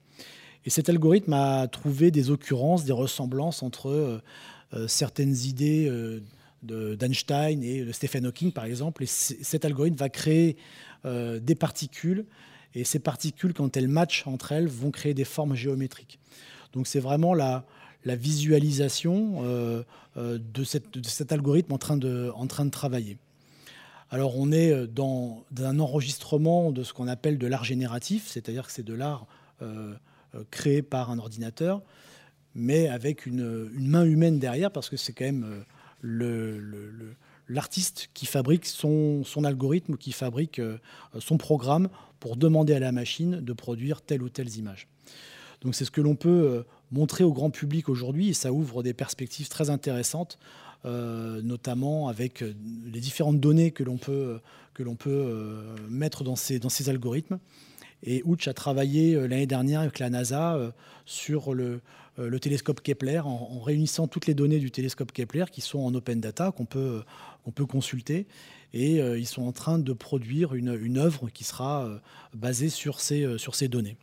Et 0.64 0.70
cet 0.70 0.88
algorithme 0.88 1.34
a 1.34 1.68
trouvé 1.68 2.10
des 2.10 2.30
occurrences, 2.30 2.84
des 2.84 2.92
ressemblances 2.92 3.62
entre 3.62 4.22
certaines 4.86 5.36
idées 5.44 5.90
d'Einstein 6.62 7.62
et 7.62 7.84
de 7.84 7.92
Stephen 7.92 8.26
Hawking, 8.26 8.52
par 8.52 8.64
exemple. 8.64 9.02
Et 9.02 9.06
cet 9.06 9.64
algorithme 9.64 9.96
va 9.96 10.08
créer 10.08 10.56
euh, 11.04 11.38
des 11.38 11.54
particules. 11.54 12.24
Et 12.74 12.84
ces 12.84 12.98
particules, 12.98 13.52
quand 13.52 13.76
elles 13.76 13.88
matchent 13.88 14.26
entre 14.26 14.52
elles, 14.52 14.68
vont 14.68 14.90
créer 14.90 15.12
des 15.14 15.24
formes 15.24 15.54
géométriques. 15.54 16.18
Donc 16.72 16.86
c'est 16.86 17.00
vraiment 17.00 17.34
la, 17.34 17.66
la 18.04 18.16
visualisation 18.16 19.42
euh, 19.44 19.82
euh, 20.16 20.38
de, 20.38 20.64
cet 20.64 21.32
algorithme 21.32 21.72
en 21.72 21.78
train 21.78 21.96
de, 21.96 22.68
travailler. 22.70 23.18
Alors 24.10 24.38
on 24.38 24.52
est 24.52 24.86
dans, 24.86 25.44
un 25.58 25.80
enregistrement 25.80 26.70
de 26.70 26.82
ce 26.82 26.92
qu'on 26.92 27.08
appelle 27.08 27.38
de 27.38 27.46
l'art 27.46 27.64
génératif, 27.64 28.28
c'est-à-dire 28.28 28.66
que 28.66 28.72
c'est 28.72 28.84
de 28.84 28.94
l'art 28.94 29.26
créé 30.50 30.82
par 30.82 31.10
un 31.10 31.18
ordinateur, 31.18 31.80
mais 32.54 32.88
avec 32.88 33.26
une, 33.26 33.70
main 33.72 34.04
humaine 34.04 34.38
derrière, 34.38 34.70
parce 34.70 34.90
que 34.90 34.96
c'est 34.96 35.12
quand 35.12 35.24
même 35.24 35.64
l'artiste 37.48 38.10
qui 38.14 38.26
fabrique 38.26 38.66
son, 38.66 39.24
algorithme, 39.44 39.96
qui 39.96 40.12
fabrique 40.12 40.58
euh, 40.58 40.78
son 41.18 41.36
programme 41.36 41.88
pour 42.20 42.36
demander 42.36 42.74
à 42.74 42.80
la 42.80 42.92
machine 42.92 43.40
de 43.40 43.52
produire 43.52 44.02
telle 44.02 44.22
ou 44.22 44.28
telle 44.28 44.56
image. 44.56 44.88
Donc 45.60 45.74
c'est 45.74 45.84
ce 45.84 45.90
que 45.90 46.00
l'on 46.00 46.14
peut 46.14 46.64
euh, 46.94 46.98
montrer 46.98 47.24
au 47.24 47.32
grand 47.32 47.50
public 47.50 47.88
aujourd'hui 47.88 48.28
et 48.28 48.34
ça 48.34 48.52
ouvre 48.52 48.82
des 48.82 48.94
perspectives 48.94 49.48
très 49.48 49.70
intéressantes, 49.70 50.38
euh, 50.84 51.42
notamment 51.42 52.08
avec 52.08 52.40
les 52.40 53.00
différentes 53.00 53.40
données 53.40 53.70
que 53.70 53.82
l'on 53.82 53.96
peut, 53.96 54.40
peut 54.98 55.64
mettre 55.88 56.24
dans 56.24 56.36
ces, 56.36 56.88
algorithmes. 56.88 57.38
Et 58.02 58.22
Ouch 58.24 58.48
a 58.48 58.52
travaillé 58.52 59.14
l'année 59.14 59.46
dernière 59.46 59.80
avec 59.80 59.98
la 59.98 60.10
NASA 60.10 60.58
sur 61.06 61.54
le, 61.54 61.80
euh, 62.18 62.28
le 62.28 62.38
télescope 62.38 62.80
Kepler 62.80 63.20
en, 63.20 63.60
réunissant 63.60 64.06
toutes 64.06 64.26
les 64.26 64.34
données 64.34 64.58
du 64.58 64.70
télescope 64.70 65.12
Kepler 65.12 65.46
qui 65.50 65.60
sont 65.60 65.80
en 65.80 65.94
open 65.94 66.20
data, 66.20 66.52
qu'on 66.52 66.64
peut, 66.64 67.02
peut 67.54 67.66
consulter. 67.66 68.26
Et 68.72 69.00
euh, 69.00 69.18
ils 69.18 69.26
sont 69.26 69.42
en 69.42 69.52
train 69.52 69.78
de 69.78 69.92
produire 69.92 70.54
une, 70.54 70.78
une 70.80 70.98
œuvre 70.98 71.28
qui 71.30 71.44
sera 71.44 71.84
euh, 71.84 71.98
basée 72.34 72.68
sur 72.68 73.00
ces 73.00 73.68
données. 73.68 73.96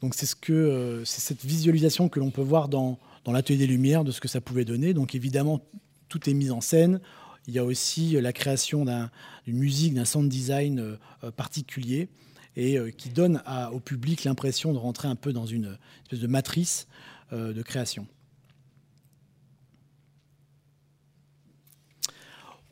Donc 0.00 0.14
c'est 0.14 0.26
ce 0.26 0.36
que 0.36 1.02
c'est 1.04 1.20
cette 1.20 1.44
visualisation 1.44 2.08
que 2.08 2.20
l'on 2.20 2.30
peut 2.30 2.42
voir 2.42 2.68
dans, 2.68 2.98
dans 3.24 3.32
l'atelier 3.32 3.58
des 3.58 3.66
Lumières 3.66 4.04
de 4.04 4.12
ce 4.12 4.20
que 4.20 4.28
ça 4.28 4.40
pouvait 4.40 4.64
donner. 4.64 4.94
Donc 4.94 5.14
évidemment, 5.14 5.60
tout 6.08 6.28
est 6.28 6.34
mis 6.34 6.50
en 6.50 6.60
scène. 6.60 7.00
Il 7.46 7.54
y 7.54 7.58
a 7.58 7.64
aussi 7.64 8.12
la 8.12 8.32
création 8.32 8.84
d'une 8.84 9.58
musique, 9.58 9.94
d'un 9.94 10.04
sound 10.04 10.28
design 10.28 10.96
particulier 11.36 12.08
et 12.56 12.78
euh, 12.78 12.90
qui 12.90 13.10
donne 13.10 13.42
au 13.72 13.80
public 13.80 14.24
l'impression 14.24 14.72
de 14.72 14.78
rentrer 14.78 15.08
un 15.08 15.16
peu 15.16 15.32
dans 15.32 15.46
une 15.46 15.78
espèce 16.02 16.20
de 16.20 16.26
matrice 16.26 16.86
euh, 17.32 17.52
de 17.52 17.62
création. 17.62 18.06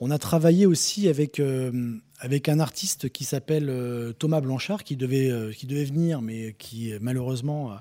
On 0.01 0.11
a 0.11 0.19
travaillé 0.19 0.67
aussi 0.67 1.09
avec, 1.09 1.41
euh, 1.41 1.97
avec 2.21 2.49
un 2.49 2.59
artiste 2.59 3.11
qui 3.11 3.25
s'appelle 3.25 3.73
Thomas 4.19 4.41
Blanchard, 4.41 4.85
qui 4.85 4.97
devait, 4.97 5.55
qui 5.55 5.67
devait 5.67 5.85
venir, 5.85 6.21
mais 6.21 6.55
qui 6.59 6.93
malheureusement 7.01 7.79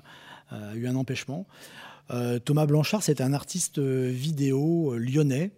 a, 0.50 0.74
eu 0.74 0.86
un 0.86 0.94
empêchement. 0.94 1.46
Thomas 2.44 2.66
Blanchard, 2.66 3.02
c'est 3.02 3.20
un 3.20 3.32
artiste 3.32 3.80
vidéo 3.80 4.96
lyonnais 4.96 5.50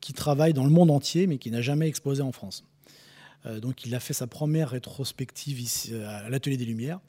qui 0.00 0.12
travaille 0.12 0.52
dans 0.52 0.64
le 0.64 0.70
monde 0.70 0.90
entier, 0.90 1.26
mais 1.26 1.38
qui 1.38 1.50
n'a 1.50 1.62
jamais 1.62 1.88
exposé 1.88 2.22
en 2.22 2.32
France. 2.32 2.64
Euh, 3.46 3.60
donc 3.60 3.84
il 3.84 3.94
a 3.94 4.00
fait 4.00 4.14
sa 4.14 4.26
première 4.26 4.70
rétrospective 4.70 5.60
ici, 5.60 5.90
euh, 5.92 6.08
à 6.08 6.28
l'Atelier 6.28 6.56
des 6.56 6.64
Lumières. 6.64 7.00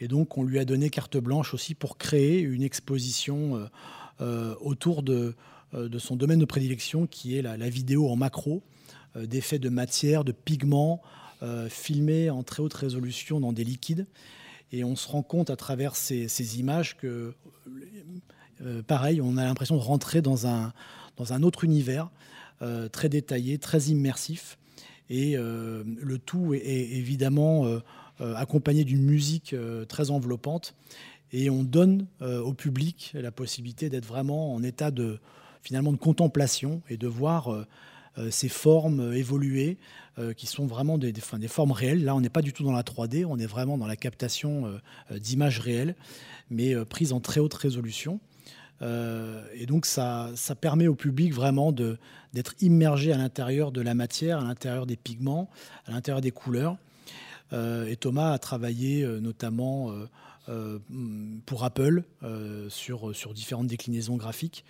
Et 0.00 0.08
donc 0.08 0.38
on 0.38 0.44
lui 0.44 0.58
a 0.58 0.64
donné 0.64 0.90
carte 0.90 1.16
blanche 1.16 1.54
aussi 1.54 1.74
pour 1.74 1.98
créer 1.98 2.40
une 2.40 2.62
exposition 2.62 3.68
euh, 4.20 4.54
autour 4.60 5.02
de, 5.02 5.34
de, 5.72 5.98
son 5.98 6.14
domaine 6.14 6.38
de 6.38 6.44
prédilection 6.44 7.06
qui 7.08 7.36
est 7.36 7.42
la, 7.42 7.68
vidéo 7.68 8.08
en 8.08 8.14
macro, 8.14 8.62
d'effets 9.16 9.58
de 9.58 9.68
matière, 9.68 10.24
de 10.24 10.32
pigments, 10.32 11.02
filmés 11.68 12.30
en 12.30 12.42
très 12.42 12.62
haute 12.62 12.74
résolution 12.74 13.40
dans 13.40 13.52
des 13.52 13.64
liquides. 13.64 14.06
Et 14.72 14.84
on 14.84 14.96
se 14.96 15.08
rend 15.08 15.22
compte 15.22 15.50
à 15.50 15.56
travers 15.56 15.96
ces, 15.96 16.58
images 16.58 16.96
que, 16.96 17.34
pareil, 18.86 19.20
on 19.20 19.36
a 19.36 19.44
l'impression 19.44 19.76
de 19.76 19.82
rentrer 19.82 20.20
dans 20.20 20.46
un, 20.46 20.72
dans 21.16 21.32
un 21.32 21.42
autre 21.42 21.64
univers 21.64 22.10
très 22.92 23.08
détaillé, 23.08 23.58
très 23.58 23.82
immersif. 23.84 24.58
Et 25.10 25.36
euh, 25.36 25.82
le 26.00 26.18
tout 26.18 26.54
est, 26.54 26.66
évidemment 26.66 27.64
euh, 27.66 27.78
euh, 28.20 28.34
accompagné 28.36 28.84
d'une 28.84 29.02
musique 29.02 29.54
très 29.88 30.10
enveloppante. 30.10 30.74
Et 31.30 31.50
on 31.50 31.62
donne 31.62 32.06
au 32.22 32.54
public 32.54 33.12
la 33.14 33.30
possibilité 33.30 33.90
d'être 33.90 34.06
vraiment 34.06 34.54
en 34.54 34.62
état 34.62 34.90
de, 34.90 35.18
finalement, 35.62 35.92
de 35.92 35.98
contemplation 35.98 36.80
et 36.88 36.96
de 36.96 37.06
voir 37.06 37.66
ces 38.30 38.48
formes 38.48 39.12
évoluer, 39.12 39.78
qui 40.36 40.46
sont 40.46 40.66
vraiment 40.66 40.98
des, 40.98 41.12
formes 41.48 41.72
réelles. 41.72 42.04
Là, 42.04 42.14
on 42.16 42.20
n'est 42.20 42.28
pas 42.28 42.42
du 42.42 42.52
tout 42.52 42.64
dans 42.64 42.72
la 42.72 42.82
3D, 42.82 43.24
on 43.24 43.38
est 43.38 43.46
vraiment 43.46 43.78
dans 43.78 43.86
la 43.86 43.96
captation 43.96 44.80
d'images 45.10 45.60
réelles, 45.60 45.94
mais 46.50 46.74
prises 46.84 47.12
en 47.12 47.20
très 47.20 47.40
haute 47.40 47.54
résolution. 47.54 48.20
Euh, 48.82 49.44
et 49.54 49.66
donc 49.66 49.86
ça, 49.86 50.30
ça, 50.34 50.54
permet 50.54 50.86
au 50.86 50.94
public 50.94 51.32
vraiment 51.32 51.72
d'être 51.72 52.54
immergé 52.60 53.12
à 53.12 53.16
l'intérieur 53.16 53.72
de 53.72 53.80
la 53.80 53.94
matière, 53.94 54.38
à 54.38 54.44
l'intérieur 54.44 54.86
des 54.86 54.96
pigments, 54.96 55.50
à 55.86 55.92
l'intérieur 55.92 56.20
des 56.20 56.30
couleurs. 56.30 56.76
Euh, 57.52 57.86
et 57.86 57.96
Thomas 57.96 58.32
a 58.32 58.38
travaillé 58.38 59.02
euh, 59.02 59.20
notamment 59.20 59.92
pour 61.44 61.64
Apple 61.64 62.04
sur, 62.68 63.14
sur 63.14 63.34
différentes 63.34 63.66
déclinaisons 63.66 64.16
graphiques. 64.16 64.64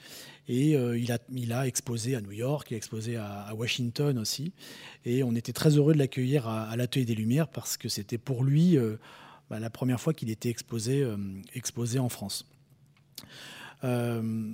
Et 0.49 0.71
il, 0.71 1.13
a, 1.13 1.19
il 1.33 1.53
a 1.53 1.67
exposé 1.67 2.17
à 2.17 2.21
New 2.21 2.33
York, 2.33 2.69
il 2.71 2.75
a 2.75 2.77
exposé 2.77 3.17
à, 3.17 3.53
Washington 3.55 4.19
aussi. 4.19 4.53
Et 5.05 5.23
on 5.23 5.35
était 5.35 5.53
très 5.53 5.77
heureux 5.77 5.93
de 5.93 5.99
l'accueillir 5.99 6.49
à, 6.49 6.75
l'Atelier 6.77 7.05
des 7.05 7.15
Lumières 7.15 7.49
parce 7.49 7.77
que 7.77 7.89
c'était 7.89 8.19
pour 8.19 8.43
lui 8.43 8.77
bah, 9.51 9.61
la 9.61 9.71
première 9.71 10.01
fois 10.01 10.15
qu'il 10.15 10.31
était 10.31 10.49
exposé, 10.51 11.07
exposé 11.55 11.99
en 11.99 12.09
France. 12.09 12.47
Euh, 13.85 14.53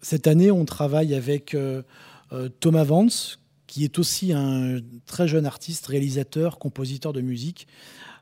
cette 0.00 0.26
année, 0.26 0.50
on 0.50 0.64
travaille 0.64 1.14
avec 1.14 1.54
euh, 1.54 1.82
euh, 2.32 2.48
Thomas 2.60 2.84
Vance, 2.84 3.40
qui 3.66 3.84
est 3.84 3.98
aussi 3.98 4.32
un 4.32 4.80
très 5.06 5.26
jeune 5.26 5.46
artiste, 5.46 5.86
réalisateur, 5.86 6.58
compositeur 6.58 7.12
de 7.12 7.20
musique, 7.20 7.66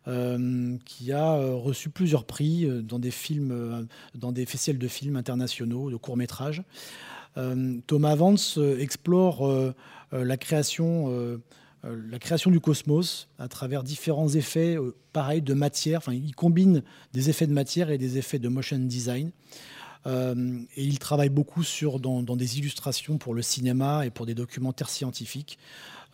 qui 0.05 1.13
a 1.13 1.37
reçu 1.37 1.89
plusieurs 1.89 2.25
prix 2.25 2.67
dans 2.83 2.99
des 2.99 3.11
films, 3.11 3.87
dans 4.15 4.33
des 4.33 4.47
festivals 4.47 4.79
de 4.79 4.89
films 4.89 5.17
internationaux, 5.17 5.91
de 5.91 5.97
courts 5.97 6.17
métrages. 6.17 6.63
Thomas 7.87 8.15
Vance 8.15 8.59
explore 8.79 9.49
la 10.11 10.37
création 10.37 11.41
la 11.85 12.19
création 12.19 12.51
du 12.51 12.61
cosmos 12.61 13.29
à 13.39 13.49
travers 13.49 13.83
différents 13.83 14.29
effets, 14.29 14.77
de 14.77 15.55
matière. 15.55 15.99
Enfin, 15.99 16.15
il 16.15 16.35
combine 16.35 16.83
des 17.13 17.29
effets 17.29 17.47
de 17.47 17.53
matière 17.53 17.91
et 17.91 17.99
des 17.99 18.19
effets 18.19 18.39
de 18.39 18.49
motion 18.49 18.79
design. 18.79 19.31
et 20.07 20.11
il 20.77 20.99
travaille 20.99 21.29
beaucoup 21.29 21.63
sur, 21.63 21.99
dans, 22.01 22.23
des 22.23 22.59
illustrations 22.59 23.19
pour 23.19 23.35
le 23.35 23.43
cinéma 23.43 24.07
et 24.07 24.11
pour 24.11 24.27
des 24.27 24.35
documentaires 24.35 24.91
scientifiques. 24.91 25.59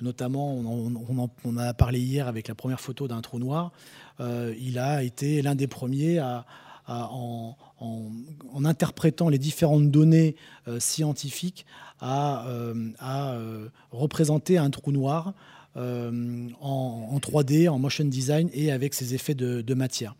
Notamment, 0.00 0.55
on, 0.55 1.57
a 1.57 1.75
parlé 1.75 2.00
hier 2.00 2.28
avec 2.28 2.47
la 2.49 2.55
première 2.55 2.81
photo 2.81 3.09
d'un 3.09 3.21
trou 3.21 3.38
noir. 3.38 3.73
il 4.21 4.78
a 4.78 5.02
été 5.02 5.43
l'un 5.43 5.57
des 5.57 5.67
premiers 5.67 6.19
à, 6.19 6.47
en, 6.88 8.64
interprétant 8.64 9.28
les 9.28 9.38
différentes 9.38 9.90
données 9.90 10.37
euh, 10.67 10.81
scientifiques, 10.81 11.67
à, 12.00 12.49
euh, 12.49 12.90
euh, 13.02 13.69
représenter 13.90 14.59
un 14.59 14.71
trou 14.71 14.93
noir 14.93 15.35
en, 15.76 17.19
3D, 17.21 17.69
en 17.69 17.78
motion 17.78 18.05
design 18.05 18.50
et 18.52 18.73
avec 18.73 18.95
ses 18.95 19.14
effets 19.14 19.35
de, 19.35 19.75
matière. 19.75 20.17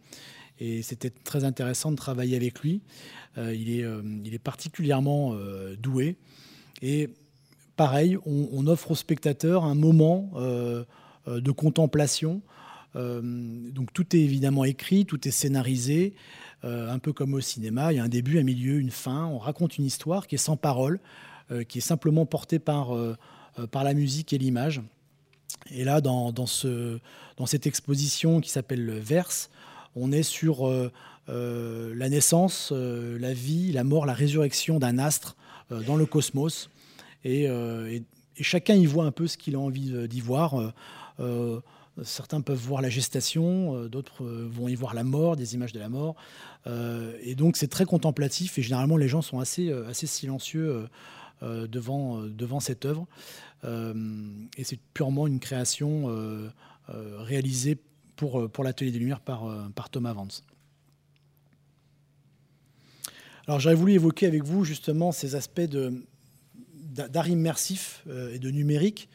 Et 0.61 0.82
c'était 0.82 1.11
très 1.11 1.42
intéressant 1.42 1.90
de 1.90 1.97
travailler 1.97 2.37
avec 2.37 2.61
lui. 2.61 2.80
il, 3.37 3.70
est, 3.70 3.85
il, 4.25 4.35
est, 4.35 4.38
particulièrement 4.38 5.35
doué. 5.76 6.14
Et 6.80 7.11
pareil, 7.78 8.18
on, 8.26 8.66
offre 8.66 8.90
aux 8.90 8.94
spectateurs 8.94 9.64
un 9.64 9.75
moment 9.75 10.30
de 11.26 11.50
contemplation. 11.50 12.42
donc 12.94 13.92
tout 13.94 14.14
est 14.14 14.20
évidemment 14.20 14.64
écrit, 14.64 15.06
tout 15.06 15.26
est 15.26 15.30
scénarisé. 15.30 16.14
Euh, 16.64 16.90
un 16.90 16.99
peu 16.99 17.12
comme 17.12 17.35
au 17.35 17.40
cinéma. 17.40 17.92
Il 17.92 17.97
y 17.97 17.99
a 18.00 18.02
un 18.02 18.08
début, 18.08 18.40
un 18.40 18.42
milieu, 18.42 18.80
une 18.80 18.90
fin. 18.90 19.26
On 19.26 19.38
raconte 19.38 19.78
une 19.78 19.85
histoire 19.85 20.26
qui 20.26 20.35
est 20.35 20.38
sans 20.38 20.56
parole, 20.56 20.99
euh, 21.52 21.62
qui 21.62 21.78
est 21.78 21.82
simplement 21.82 22.26
portée 22.26 22.58
par, 22.58 22.97
euh, 22.97 23.16
la 23.73 23.94
musique 23.94 24.32
et 24.32 24.38
l'image. 24.38 24.82
Et 25.70 25.85
là, 25.85 26.00
dans, 26.00 26.32
dans 26.32 26.47
cette 27.47 27.66
exposition 27.66 28.40
qui 28.40 28.50
s'appelle 28.50 28.90
Verse, 28.99 29.50
on 29.94 30.11
est 30.11 30.23
sur 30.23 30.68
la 31.26 32.08
naissance, 32.08 32.70
la 32.73 33.32
vie, 33.32 33.73
la 33.73 33.82
mort, 33.82 34.06
la 34.06 34.12
résurrection 34.12 34.78
d'un 34.78 34.99
astre 34.99 35.37
dans 35.70 35.97
le 35.97 36.06
cosmos. 36.06 36.70
Et, 37.25 37.44
et, 37.44 38.02
chacun 38.40 38.75
y 38.75 38.87
voit 38.87 39.04
un 39.04 39.10
peu 39.10 39.26
ce 39.26 39.37
qu'il 39.37 39.56
a 39.56 39.58
envie 39.58 39.92
d'y 40.08 40.20
voir. 40.20 40.72
Certains 42.04 42.40
peuvent 42.40 42.58
voir 42.58 42.82
la 42.82 42.90
gestation, 42.90 43.75
euh, 43.75 43.88
d'autres 43.88 44.25
euh, 44.25 44.48
vont 44.50 44.68
y 44.68 44.75
voir 44.75 44.94
la 44.94 45.04
mort, 45.04 45.37
des 45.37 45.54
images 45.54 45.72
de 45.72 45.80
la 45.80 45.88
mort. 45.88 46.14
Euh, 46.66 47.16
et 47.22 47.34
donc 47.34 47.56
c'est 47.56 47.68
très 47.68 47.84
contemplatif 47.84 48.58
et 48.58 48.62
généralement 48.62 48.96
les 48.96 49.08
gens 49.08 49.22
sont 49.22 49.40
assez, 49.40 49.72
assez 49.72 50.06
silencieux 50.06 50.87
devant, 51.42 52.22
devant 52.22 52.60
cette 52.60 52.84
œuvre. 52.84 53.06
et 53.64 54.64
c'est 54.64 54.78
purement 54.92 55.26
une 55.26 55.40
création 55.40 56.12
réalisée 56.88 57.78
pour, 58.16 58.50
pour 58.50 58.64
l'Atelier 58.64 58.90
des 58.90 58.98
Lumières 58.98 59.20
par, 59.20 59.46
par 59.75 59.88
Thomas 59.88 60.12
Vance. 60.12 60.44
Alors 63.46 63.60
j'aurais 63.60 63.76
voulu 63.76 63.92
évoquer 63.92 64.26
avec 64.26 64.42
vous 64.42 64.64
justement 64.64 65.12
ces 65.12 65.37
aspects 65.37 65.60
d'art 67.08 67.28
immersif 67.28 68.04
et 68.32 68.38
de 68.38 68.50
numérique. 68.50 69.08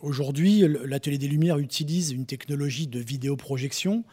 Aujourd'hui, 0.00 0.64
l'atelier 0.86 1.18
des 1.18 1.28
Lumières 1.28 1.58
utilise 1.58 2.10
une 2.10 2.24
technologie 2.24 2.86
de 2.86 2.98
vidéoprojection. 2.98 4.04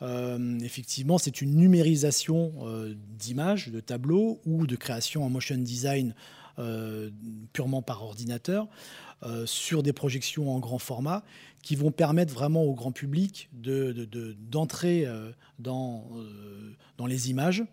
Euh, 0.00 0.58
effectivement, 0.60 1.18
c'est 1.18 1.42
une 1.42 1.54
numérisation 1.54 2.52
euh, 2.62 2.94
d'images, 3.18 3.68
de 3.68 3.80
tableaux 3.80 4.40
ou 4.46 4.66
de 4.66 4.74
création 4.74 5.22
en 5.22 5.28
motion 5.28 5.58
design 5.58 6.14
euh, 6.58 7.10
purement 7.52 7.82
par 7.82 8.02
ordinateur 8.02 8.68
sur 9.46 9.82
des 9.82 9.94
projections 9.94 10.54
en 10.54 10.58
grand 10.58 10.78
format 10.78 11.24
qui 11.62 11.76
vont 11.76 11.90
permettre 11.90 12.34
vraiment 12.34 12.62
au 12.64 12.74
grand 12.74 12.92
public 12.92 13.48
d'entrer 13.54 15.08
dans 15.58 16.04
les 17.06 17.30
images. 17.30 17.64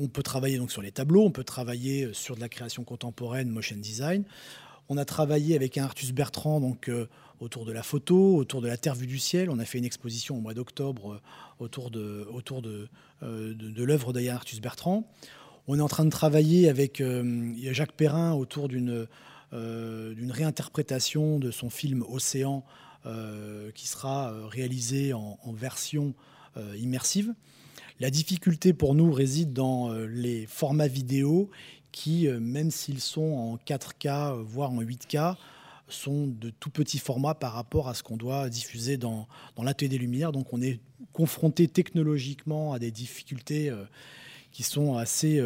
On 0.00 0.08
peut 0.08 0.22
travailler 0.22 0.56
donc 0.56 0.72
sur 0.72 0.82
les 0.82 0.92
tableaux, 0.92 1.24
on 1.24 1.30
peut 1.30 1.44
travailler 1.44 2.08
sur 2.14 2.34
de 2.34 2.40
la 2.40 2.48
création 2.48 2.84
contemporaine, 2.84 3.50
motion 3.50 3.76
design. 3.76 4.24
On 4.88 4.96
a 4.96 5.04
travaillé 5.04 5.54
avec 5.54 5.78
un 5.78 5.84
Artus 5.84 6.12
Bertrand 6.12 6.58
donc, 6.58 6.88
euh, 6.88 7.06
autour 7.38 7.64
de 7.64 7.72
la 7.72 7.82
photo, 7.82 8.34
autour 8.36 8.60
de 8.62 8.66
la 8.66 8.76
Terre 8.76 8.94
vue 8.94 9.06
du 9.06 9.18
ciel. 9.18 9.50
On 9.50 9.58
a 9.58 9.64
fait 9.64 9.78
une 9.78 9.84
exposition 9.84 10.36
au 10.36 10.40
mois 10.40 10.54
d'octobre 10.54 11.20
euh, 11.60 11.64
autour 11.64 11.90
de, 11.90 12.88
euh, 13.22 13.54
l'œuvre 13.76 14.12
Artus 14.28 14.60
Bertrand. 14.60 15.06
On 15.68 15.78
est 15.78 15.82
en 15.82 15.88
train 15.88 16.06
de 16.06 16.10
travailler 16.10 16.68
avec 16.68 17.00
Jacques 17.70 17.92
Perrin 17.92 18.32
autour 18.32 18.66
d'une 18.66 19.06
réinterprétation 19.52 21.38
de 21.38 21.50
son 21.52 21.70
film 21.70 22.02
Océan 22.08 22.64
qui 23.04 23.86
sera 23.86 24.34
réalisé 24.48 25.12
en 25.12 25.52
version 25.52 26.14
immersive. 26.76 27.34
La 28.00 28.10
difficulté 28.10 28.72
pour 28.72 28.94
nous 28.94 29.12
réside 29.12 29.52
dans 29.52 29.92
les 29.92 30.46
formats 30.46 30.88
vidéo 30.88 31.50
qui, 31.92 32.28
euh, 32.28 32.40
même 32.40 32.70
s'ils 32.70 33.00
sont 33.00 33.22
en 33.22 33.56
4K, 33.56 34.32
euh, 34.32 34.42
voire 34.42 34.70
en 34.70 34.80
8K, 34.82 35.36
sont 35.88 36.28
de 36.28 36.50
tout 36.50 36.70
petits 36.70 36.98
formats 36.98 37.34
par 37.34 37.52
rapport 37.52 37.88
à 37.88 37.94
ce 37.94 38.02
qu'on 38.02 38.16
doit 38.16 38.48
diffuser 38.48 38.96
dans, 38.96 39.26
dans 39.56 39.64
l'atelier 39.64 39.88
des 39.88 39.98
Lumières. 39.98 40.30
Donc 40.30 40.52
on 40.52 40.62
est 40.62 40.78
confronté 41.12 41.66
technologiquement 41.66 42.72
à 42.72 42.78
des 42.78 42.92
difficultés 42.92 43.70
euh, 43.70 43.84
qui 44.52 44.62
sont 44.62 44.96
assez, 44.96 45.40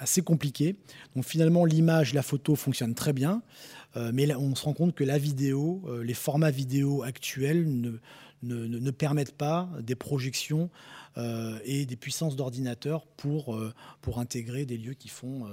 assez 0.00 0.22
compliquées. 0.22 0.74
Donc 1.14 1.24
finalement, 1.24 1.64
l'image, 1.64 2.14
la 2.14 2.22
photo 2.22 2.56
fonctionnent 2.56 2.96
très 2.96 3.12
bien, 3.12 3.42
mais 3.94 4.34
on 4.34 4.56
se 4.56 4.64
rend 4.64 4.72
compte 4.72 4.92
que 4.92 5.04
la 5.04 5.18
vidéo, 5.18 5.88
les 6.02 6.14
formats 6.14 6.50
vidéo 6.50 7.04
actuels 7.04 7.64
ne, 7.80 8.00
ne, 8.42 8.66
ne 8.66 8.90
permettent 8.90 9.36
pas 9.36 9.68
des 9.80 9.94
projections 9.94 10.70
euh, 11.18 11.58
et 11.64 11.86
des 11.86 11.96
puissances 11.96 12.36
d'ordinateur 12.36 13.06
pour, 13.06 13.54
euh, 13.54 13.74
pour 14.00 14.18
intégrer 14.18 14.64
des 14.64 14.78
lieux 14.78 14.94
qui 14.94 15.08
font 15.08 15.46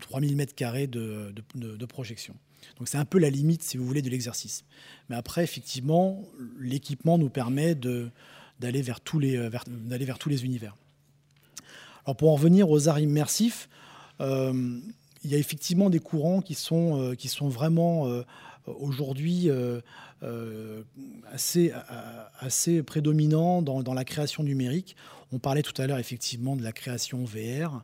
3000 0.00 0.32
euh, 0.32 0.36
mètres 0.36 0.54
carrés 0.54 0.86
de, 0.86 1.34
de, 1.54 1.86
projection. 1.86 2.34
Donc 2.78 2.88
c'est 2.88 2.98
un 2.98 3.04
peu 3.04 3.18
la 3.18 3.30
limite, 3.30 3.62
si 3.62 3.76
vous 3.76 3.84
voulez, 3.84 4.02
de 4.02 4.10
l'exercice. 4.10 4.64
Mais 5.08 5.16
après, 5.16 5.42
effectivement, 5.42 6.24
l'équipement 6.58 7.18
nous 7.18 7.30
permet 7.30 7.74
d'aller 7.74 8.82
vers, 8.82 9.00
tous 9.00 9.18
les, 9.18 9.34
univers. 10.44 10.76
Alors 12.04 12.16
pour 12.16 12.30
en 12.30 12.34
revenir 12.34 12.70
aux 12.70 12.88
arts 12.88 13.00
immersifs, 13.00 13.68
il 14.20 14.82
y 15.24 15.34
a 15.34 15.38
effectivement 15.38 15.90
des 15.90 16.00
courants 16.00 16.40
qui 16.40 16.54
sont 16.54 17.12
vraiment 17.48 18.22
aujourd'hui 18.78 19.50
euh, 19.50 19.80
assez, 21.30 21.72
assez 22.40 22.82
prédominant 22.82 23.62
dans, 23.62 23.94
la 23.94 24.04
création 24.04 24.42
numérique. 24.42 24.96
On 25.32 25.38
parlait 25.38 25.62
tout 25.62 25.80
à 25.80 25.86
l'heure 25.86 25.98
effectivement 25.98 26.56
de 26.56 26.62
la 26.62 26.72
création 26.72 27.24
VR. 27.24 27.82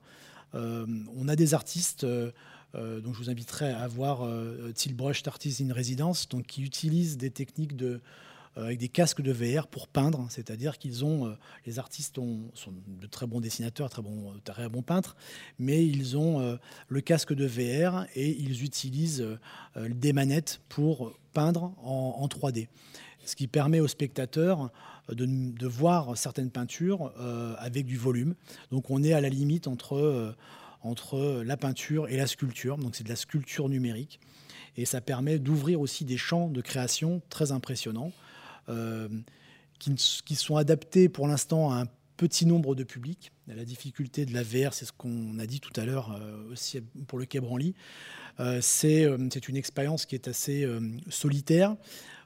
Euh, 0.55 0.87
on 1.17 1.29
a 1.29 1.37
des 1.37 1.55
artistes 1.55 2.05
euh, 2.05 2.31
dont 2.75 3.13
je 3.13 3.19
vous 3.19 3.31
inviterai 3.31 3.71
à 3.71 3.87
voir 3.87 4.29
Tilbrush 4.75 5.23
Artists 5.27 5.61
in 5.61 5.73
Residence, 5.73 6.29
donc, 6.29 6.47
qui 6.47 6.63
utilisent 6.63 7.17
des 7.17 7.31
techniques 7.31 7.77
de, 7.77 7.87
euh, 7.87 7.99
avec 8.57 8.79
des 8.79 8.89
casques 8.89 9.23
de 9.23 9.33
VR 9.33 9.67
pour 9.67 9.89
peindre, 9.89 10.27
c'est-à-dire 10.31 10.79
qu'ils 10.79 11.05
ont, 11.05 11.27
euh, 11.27 11.35
les 11.67 11.79
artistes 11.79 12.17
sont 12.17 12.73
de 12.87 13.07
très 13.07 13.27
bons 13.27 13.41
dessinateurs, 13.41 13.91
très 13.91 14.03
bons, 14.03 14.35
très 14.45 14.69
bons 14.69 14.83
peintres, 14.83 15.17
mais 15.59 15.87
ils 15.87 16.17
ont 16.17 16.41
euh, 16.41 16.57
le 16.89 17.01
casque 17.01 17.33
de 17.33 17.47
VR 17.47 18.07
et 18.15 18.31
ils 18.31 18.63
utilisent 18.65 19.27
des 19.77 20.13
manettes 20.13 20.61
pour 20.69 21.13
peindre 21.33 21.75
en, 21.83 22.27
3D, 22.29 22.69
ce 23.25 23.35
qui 23.35 23.49
permet 23.49 23.81
aux 23.81 23.89
spectateurs 23.89 24.71
de, 25.09 25.67
voir 25.67 26.17
certaines 26.17 26.51
peintures 26.51 27.13
avec 27.59 27.87
du 27.87 27.97
volume. 27.97 28.35
Donc 28.71 28.91
on 28.91 29.03
est 29.03 29.13
à 29.13 29.21
la 29.21 29.29
limite 29.29 29.67
entre, 29.67 30.35
entre 30.83 31.43
la 31.45 31.57
peinture 31.57 32.09
et 32.09 32.17
la 32.17 32.27
sculpture, 32.27 32.79
donc 32.79 32.95
c'est 32.95 33.05
de 33.05 33.09
la 33.09 33.17
sculpture 33.17 33.69
numérique. 33.69 34.21
Et 34.77 34.85
ça 34.85 35.01
permet 35.01 35.39
d'ouvrir 35.39 35.81
aussi 35.81 36.05
des 36.05 36.17
champs 36.17 36.49
de 36.49 36.61
création 36.61 37.23
très 37.29 37.53
impressionnants. 37.53 38.13
Euh, 38.69 39.09
qui, 40.25 40.35
sont 40.35 40.57
adaptés 40.57 41.11
pour 41.11 41.29
l'instant 41.29 41.71
à 41.71 41.83
un 41.83 41.87
petit 42.17 42.47
nombre 42.47 42.75
de 42.75 42.85
publics. 42.85 43.33
La 43.49 43.67
difficulté 43.67 44.25
de 44.25 44.33
la 44.33 44.43
VR, 44.43 44.73
c'est 44.73 44.87
ce 44.87 44.93
qu'on 44.93 45.39
a 45.39 45.45
dit 45.45 45.61
tout 45.61 45.79
à 45.79 45.85
l'heure 45.85 46.17
euh, 46.19 46.53
aussi 46.53 46.81
pour 47.07 47.19
le 47.19 47.27
Quai 47.27 47.41
Branly. 47.41 47.75
Euh, 48.41 48.61
c'est 48.63 49.05
une 49.05 49.57
expérience 49.57 50.07
qui 50.07 50.15
est 50.15 50.27
assez 50.27 50.67
solitaire. 51.11 51.77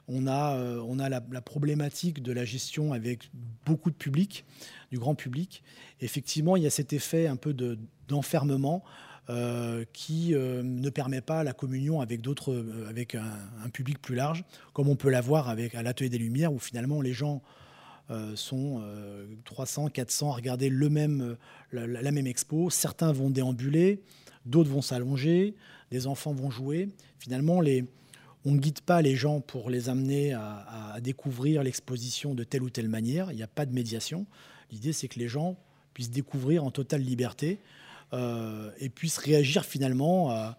On 0.07 0.25
a, 0.25 0.57
on 0.57 0.99
a 0.99 1.09
la, 1.09 1.41
problématique 1.41 2.23
de 2.23 2.31
la 2.31 2.45
gestion 2.45 2.93
avec 2.93 3.29
beaucoup 3.65 3.89
de 3.89 3.95
public, 3.95 4.45
du 4.89 4.97
grand 4.97 5.15
public. 5.15 5.61
Effectivement, 5.99 6.55
il 6.55 6.63
y 6.63 6.67
a 6.67 6.71
cet 6.71 6.93
effet 6.93 7.27
un 7.27 7.35
peu 7.35 7.53
d'enfermement. 8.07 8.85
Euh, 9.29 9.85
qui 9.93 10.33
euh, 10.33 10.63
ne 10.63 10.89
permet 10.89 11.21
pas 11.21 11.43
la 11.43 11.53
communion 11.53 12.01
avec 12.01 12.19
d'autres, 12.19 12.51
euh, 12.51 12.87
avec 12.89 13.13
un, 13.13 13.69
public 13.71 14.01
plus 14.01 14.15
large, 14.15 14.43
comme 14.73 14.89
on 14.89 14.95
peut 14.95 15.11
l'avoir 15.11 15.49
avec 15.49 15.75
à 15.75 15.83
l'atelier 15.83 16.09
des 16.09 16.17
Lumières, 16.17 16.51
où 16.51 16.57
finalement 16.57 16.99
les 16.99 17.13
gens 17.13 17.43
sont 18.33 18.81
300, 19.45 19.89
400 19.89 20.31
à 20.31 20.35
regarder 20.35 20.69
le 20.69 20.89
même, 20.89 21.37
la, 21.71 22.11
même 22.11 22.25
expo. 22.25 22.71
Certains 22.71 23.11
vont 23.11 23.29
déambuler, 23.29 24.01
d'autres 24.47 24.71
vont 24.71 24.81
s'allonger, 24.81 25.53
des 25.91 26.07
enfants 26.07 26.33
vont 26.33 26.49
jouer. 26.49 26.89
Finalement, 27.19 27.61
on 28.45 28.51
ne 28.51 28.57
guide 28.57 28.81
pas 28.81 29.03
les 29.03 29.15
gens 29.15 29.41
pour 29.41 29.69
les 29.69 29.89
amener 29.89 30.33
à, 30.33 30.97
découvrir 31.03 31.61
l'exposition 31.61 32.33
de 32.33 32.43
telle 32.43 32.63
ou 32.63 32.71
telle 32.71 32.89
manière. 32.89 33.31
Il 33.31 33.35
n'y 33.35 33.43
a 33.43 33.47
pas 33.47 33.67
de 33.67 33.75
médiation. 33.75 34.25
L'idée, 34.71 34.91
c'est 34.91 35.07
que 35.07 35.19
les 35.19 35.27
gens 35.27 35.55
puissent 35.93 36.09
découvrir 36.09 36.63
en 36.63 36.71
totale 36.71 37.01
liberté 37.01 37.59
et 38.13 38.89
puissent 38.89 39.17
réagir 39.17 39.65
finalement 39.65 40.31
à, 40.31 40.57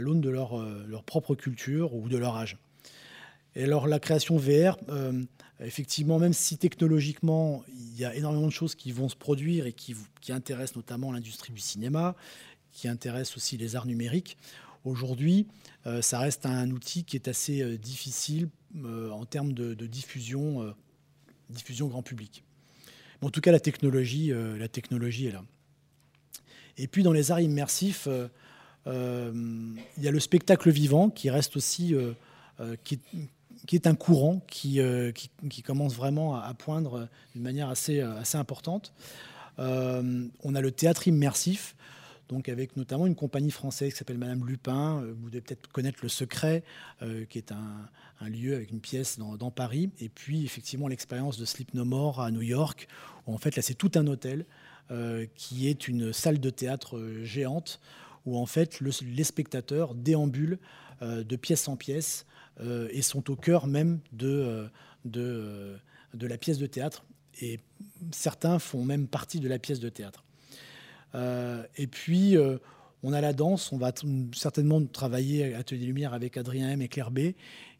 l'aune 0.00 0.20
de 0.20 0.30
leur, 0.30 0.58
euh, 0.58 0.84
leur, 0.88 1.02
propre 1.04 1.34
culture 1.34 1.94
ou 1.94 2.08
de 2.08 2.16
leur 2.16 2.36
âge. 2.36 2.56
Et 3.54 3.64
alors 3.64 3.86
la 3.86 4.00
création 4.00 4.38
VR, 4.38 4.78
euh, 4.88 5.22
effectivement, 5.60 6.18
même 6.18 6.32
si 6.32 6.56
technologiquement, 6.56 7.62
il 7.68 7.98
y 7.98 8.04
a 8.04 8.14
énormément 8.14 8.46
de 8.46 8.52
choses 8.52 8.74
qui 8.74 8.92
vont 8.92 9.10
se 9.10 9.16
produire 9.16 9.66
et 9.66 9.72
qui, 9.72 9.94
intéressent 10.30 10.76
notamment 10.76 11.12
l'industrie 11.12 11.52
du 11.52 11.60
cinéma, 11.60 12.14
qui 12.70 12.88
intéressent 12.88 13.36
aussi 13.36 13.58
les 13.58 13.76
arts 13.76 13.86
numériques, 13.86 14.38
Aujourd'hui, 14.84 15.46
euh, 15.86 16.02
ça 16.02 16.18
reste 16.18 16.44
un 16.44 16.70
outil 16.70 17.04
qui 17.04 17.16
est 17.16 17.28
assez 17.28 17.62
euh, 17.62 17.78
difficile 17.78 18.48
euh, 18.84 19.10
en 19.10 19.24
termes 19.24 19.52
de, 19.52 19.74
diffusion, 19.86 20.74
diffusion 21.50 21.86
grand 21.86 22.02
public. 22.02 22.42
en 23.20 23.30
tout 23.30 23.40
cas, 23.40 23.52
la 23.52 23.60
technologie, 23.60 24.32
la 24.32 24.68
technologie 24.68 25.26
est 25.26 25.32
là. 25.32 25.44
Et 26.78 26.86
puis 26.86 27.02
dans 27.02 27.12
les 27.12 27.30
arts 27.30 27.40
immersifs, 27.40 28.08
il 28.86 28.92
y 29.98 30.08
a 30.08 30.10
le 30.10 30.20
spectacle 30.20 30.70
vivant 30.70 31.10
qui 31.10 31.30
reste 31.30 31.56
aussi, 31.56 31.94
qui, 32.84 33.00
est 33.72 33.86
un 33.86 33.94
courant 33.94 34.40
qui, 34.48 34.80
qui, 35.50 35.62
commence 35.62 35.94
vraiment 35.94 36.36
à, 36.36 36.52
poindre 36.54 37.08
d'une 37.34 37.42
manière 37.42 37.68
assez, 37.68 38.00
assez 38.00 38.38
importante. 38.38 38.92
on 39.58 40.54
a 40.54 40.60
le 40.60 40.70
théâtre 40.70 41.08
immersif 41.08 41.76
donc 42.32 42.48
avec 42.48 42.76
notamment 42.76 43.06
une 43.06 43.14
compagnie 43.14 43.50
française 43.50 43.92
qui 43.92 43.98
s'appelle 43.98 44.16
Madame 44.16 44.46
Lupin. 44.46 45.02
Euh, 45.02 45.14
vous 45.20 45.28
devez 45.28 45.42
peut-être 45.42 45.68
connaître 45.68 45.98
Le 46.02 46.08
Secret, 46.08 46.64
euh, 47.02 47.26
qui 47.26 47.38
est 47.38 47.52
un, 47.52 48.28
lieu 48.28 48.54
avec 48.54 48.70
une 48.70 48.80
pièce 48.80 49.18
dans, 49.18 49.50
Paris. 49.50 49.90
Et 50.00 50.08
puis 50.08 50.44
effectivement 50.44 50.86
l'expérience 50.88 51.38
de 51.38 51.44
Sleep 51.44 51.74
No 51.74 51.84
More 51.84 52.20
à 52.20 52.30
New 52.30 52.40
York, 52.40 52.88
où 53.26 53.34
en 53.34 53.38
fait 53.38 53.56
là 53.56 53.62
c'est 53.62 53.74
tout 53.74 53.90
un 53.96 54.06
hôtel 54.06 54.40
euh, 54.40 54.44
qui 55.34 55.68
est 55.68 55.88
une 55.88 56.12
salle 56.12 56.38
de 56.38 56.50
théâtre 56.50 57.00
géante, 57.22 57.80
où 58.26 58.36
en 58.36 58.46
fait 58.46 58.80
les 58.80 59.24
spectateurs 59.24 59.94
déambulent 59.94 60.58
de 61.00 61.36
pièce 61.36 61.66
en 61.68 61.76
pièce 61.76 62.26
et 62.60 63.02
sont 63.02 63.30
au 63.30 63.36
cœur 63.36 63.66
même 63.66 64.00
de, 64.12 64.68
de, 65.04 65.78
la 66.14 66.38
pièce 66.38 66.58
de 66.58 66.66
théâtre. 66.66 67.04
Et 67.40 67.60
certains 68.10 68.58
font 68.58 68.84
même 68.84 69.06
partie 69.06 69.40
de 69.40 69.48
la 69.48 69.58
pièce 69.58 69.80
de 69.80 69.88
théâtre. 69.88 70.24
Euh, 71.14 71.62
et 71.76 71.86
puis, 71.86 72.36
euh, 72.36 72.58
on 73.02 73.12
a 73.12 73.20
la 73.20 73.32
danse. 73.32 73.72
On 73.72 73.78
va 73.78 73.92
certainement 74.34 74.84
travailler 74.84 75.54
à 75.54 75.58
Atelier 75.58 75.86
Lumière 75.86 76.14
avec 76.14 76.36
Adrien 76.36 76.70
M 76.70 76.82
et 76.82 76.88
Claire 76.88 77.10
B, 77.10 77.32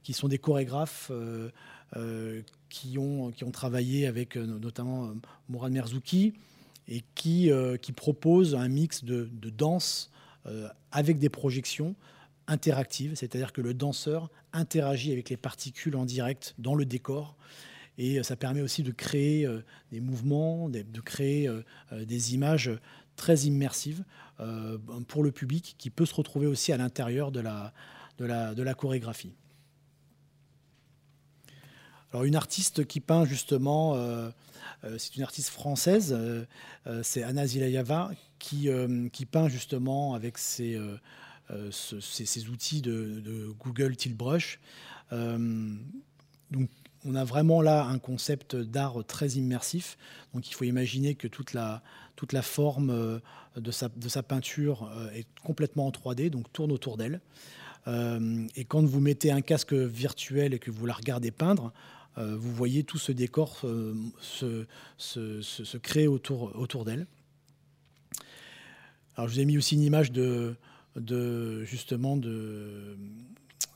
qui 0.03 0.13
sont 0.13 0.29
des 0.29 0.39
chorégraphes 0.39 1.11
euh, 1.13 2.43
qui, 2.69 2.99
ont, 2.99 3.31
qui 3.31 3.45
ont 3.45 3.51
travaillé 3.51 4.07
avec 4.07 4.37
notamment 4.37 5.13
Mourad 5.49 5.73
Merzouki 5.73 6.35
et 6.89 7.03
qui, 7.15 7.51
qui 7.81 7.93
proposent 7.93 8.55
un 8.55 8.69
mix 8.69 9.05
de, 9.05 9.29
de 9.33 9.51
danse 9.51 10.11
avec 10.91 11.19
des 11.19 11.29
projections 11.29 11.95
interactives, 12.49 13.15
c'est-à-dire 13.15 13.53
que 13.53 13.61
le 13.61 13.75
danseur 13.75 14.31
interagit 14.53 15.13
avec 15.13 15.31
les 15.31 15.37
particules 15.37 15.97
en 15.97 16.05
direct 16.05 16.55
dans 16.59 16.75
le 16.75 16.85
décor. 16.85 17.37
Et 17.99 18.23
ça 18.23 18.37
permet 18.37 18.63
aussi 18.63 18.83
de 18.83 18.91
créer 18.91 19.49
des 19.91 20.01
mouvements, 20.01 20.69
de 20.69 21.01
créer 21.01 21.49
des 21.93 22.35
images 22.35 22.71
très 23.17 23.41
immersive 23.41 24.05
euh, 24.41 24.79
pour 25.09 25.23
le 25.23 25.31
public 25.31 25.77
qui 25.79 25.91
peut 25.91 26.07
se 26.07 26.15
retrouver 26.15 26.47
aussi 26.47 26.73
à 26.73 26.77
l'intérieur 26.77 27.31
de 27.31 27.41
la, 27.41 27.73
de, 28.19 28.25
la, 28.25 28.55
de 28.55 28.63
la 28.63 28.75
chorégraphie. 28.75 29.35
Alors 32.13 32.25
une 32.25 32.37
artiste 32.37 32.87
qui 32.87 33.01
peint 33.01 33.25
justement, 33.25 33.95
euh, 33.95 33.99
euh, 33.99 34.31
c'est 34.99 35.17
une 35.17 35.23
artiste 35.23 35.51
française, 35.51 36.17
c'est 37.03 37.23
Anna 37.23 37.47
Zilayava, 37.47 38.11
qui, 38.39 38.69
qui, 39.13 39.27
peint 39.27 39.49
justement 39.49 40.15
avec 40.15 40.39
ses, 40.39 40.79
outils 42.51 42.83
de, 42.83 43.55
Google 43.61 43.97
Tiltbrush. 43.97 44.59
donc 45.11 46.69
on 47.05 47.15
a 47.15 47.25
vraiment 47.25 47.63
là 47.63 47.85
un 47.85 47.99
concept 47.99 48.57
d'art 48.57 49.05
très 49.07 49.31
immersif. 49.31 49.97
Donc 50.35 50.49
il 50.49 50.55
faut 50.55 50.65
imaginer 50.65 51.15
que 51.15 51.29
toute 51.29 51.53
la, 51.53 51.83
toute 52.17 52.33
la 52.33 52.43
forme 52.43 52.91
euh, 52.91 53.19
de 53.57 53.71
sa, 53.71 53.89
de 53.89 54.09
sa 54.09 54.23
peinture 54.23 54.91
euh, 54.97 55.11
est 55.11 55.27
complètement 55.45 55.87
en 55.87 55.91
3D, 55.91 56.31
donc 56.31 56.53
tourne 56.53 56.73
autour 56.73 56.97
d'elle. 56.97 57.21
Euh, 57.89 58.47
et 58.55 58.65
quand 58.65 58.85
vous 58.85 59.01
mettez 59.01 59.33
un 59.33 59.41
casque 59.41 59.73
virtuel 59.73 60.55
et 60.55 60.59
que 60.59 60.71
vous 60.71 60.87
la 60.87 60.95
regardez 60.95 61.31
peindre, 61.31 61.73
vous 62.17 62.53
voyez 62.53 62.85
tout 62.85 62.99
ce 62.99 63.13
décor 63.13 63.61
se, 64.21 64.67
se, 64.99 65.77
créer 65.79 66.07
autour, 66.07 66.53
autour 66.55 66.85
d'elle. 66.85 67.07
Alors 69.17 69.29
je 69.29 69.35
vous 69.35 69.41
ai 69.41 69.45
mis 69.45 69.59
aussi 69.59 69.75
une 69.75 69.83
image 69.83 70.13
de, 70.13 70.57
de 70.97 71.65
justement 71.65 72.17
de, 72.17 72.97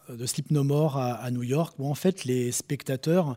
de 0.08 0.26
No 0.50 0.64
More 0.64 0.98
à, 0.98 1.30
New 1.30 1.42
York, 1.42 1.74
où 1.78 1.88
en 1.88 1.94
fait 1.94 2.24
les 2.24 2.52
spectateurs 2.52 3.36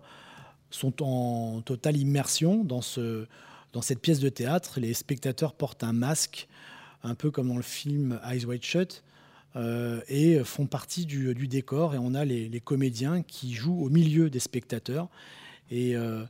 sont 0.69 1.03
en 1.03 1.61
totale 1.61 1.97
immersion 1.97 2.63
dans, 2.63 2.81
ce, 2.81 3.25
dans 3.73 3.81
cette 3.81 3.99
pièce 3.99 4.19
de 4.19 4.29
théâtre. 4.29 4.79
Les 4.79 4.93
spectateurs 4.93 5.53
portent 5.53 5.83
un 5.83 5.93
masque, 5.93 6.47
un 7.03 7.15
peu 7.15 7.31
comme 7.31 7.49
dans 7.49 7.57
le 7.57 7.63
film 7.63 8.19
Eyes 8.23 8.45
Wide 8.45 8.63
Shut, 8.63 9.03
euh, 9.55 10.01
et 10.07 10.43
font 10.43 10.67
partie 10.67 11.05
du, 11.05 11.47
décor. 11.47 11.95
Et 11.95 11.97
on 11.97 12.13
a 12.13 12.25
les, 12.25 12.61
comédiens 12.61 13.23
qui 13.23 13.53
jouent 13.53 13.81
au 13.81 13.89
milieu 13.89 14.29
des 14.29 14.39
spectateurs. 14.39 15.09
Et 15.71 15.95
euh, 15.95 16.23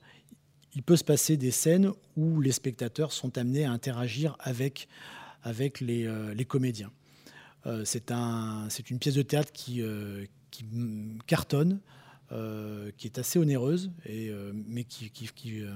il 0.76 0.84
peut 0.84 0.96
se 0.96 1.04
passer 1.04 1.38
des 1.38 1.52
scènes 1.52 1.92
où 2.16 2.42
les 2.42 2.52
spectateurs 2.52 3.12
sont 3.12 3.38
amenés 3.38 3.66
à 3.66 3.72
interagir 3.72 4.36
avec, 4.40 4.88
avec 5.44 5.82
les, 5.82 6.06
euh, 6.06 6.36
comédiens. 6.48 6.92
C'est 7.84 8.10
un, 8.10 8.68
une 8.90 8.98
pièce 9.00 9.14
de 9.14 9.22
théâtre 9.22 9.52
qui, 9.52 9.84
cartonne, 11.28 11.82
qui 12.98 13.08
est 13.08 13.20
assez 13.20 13.38
onéreuse, 13.38 13.92
et, 14.06 14.32
mais 14.68 14.86
qui, 14.86 15.12
qui, 15.12 15.30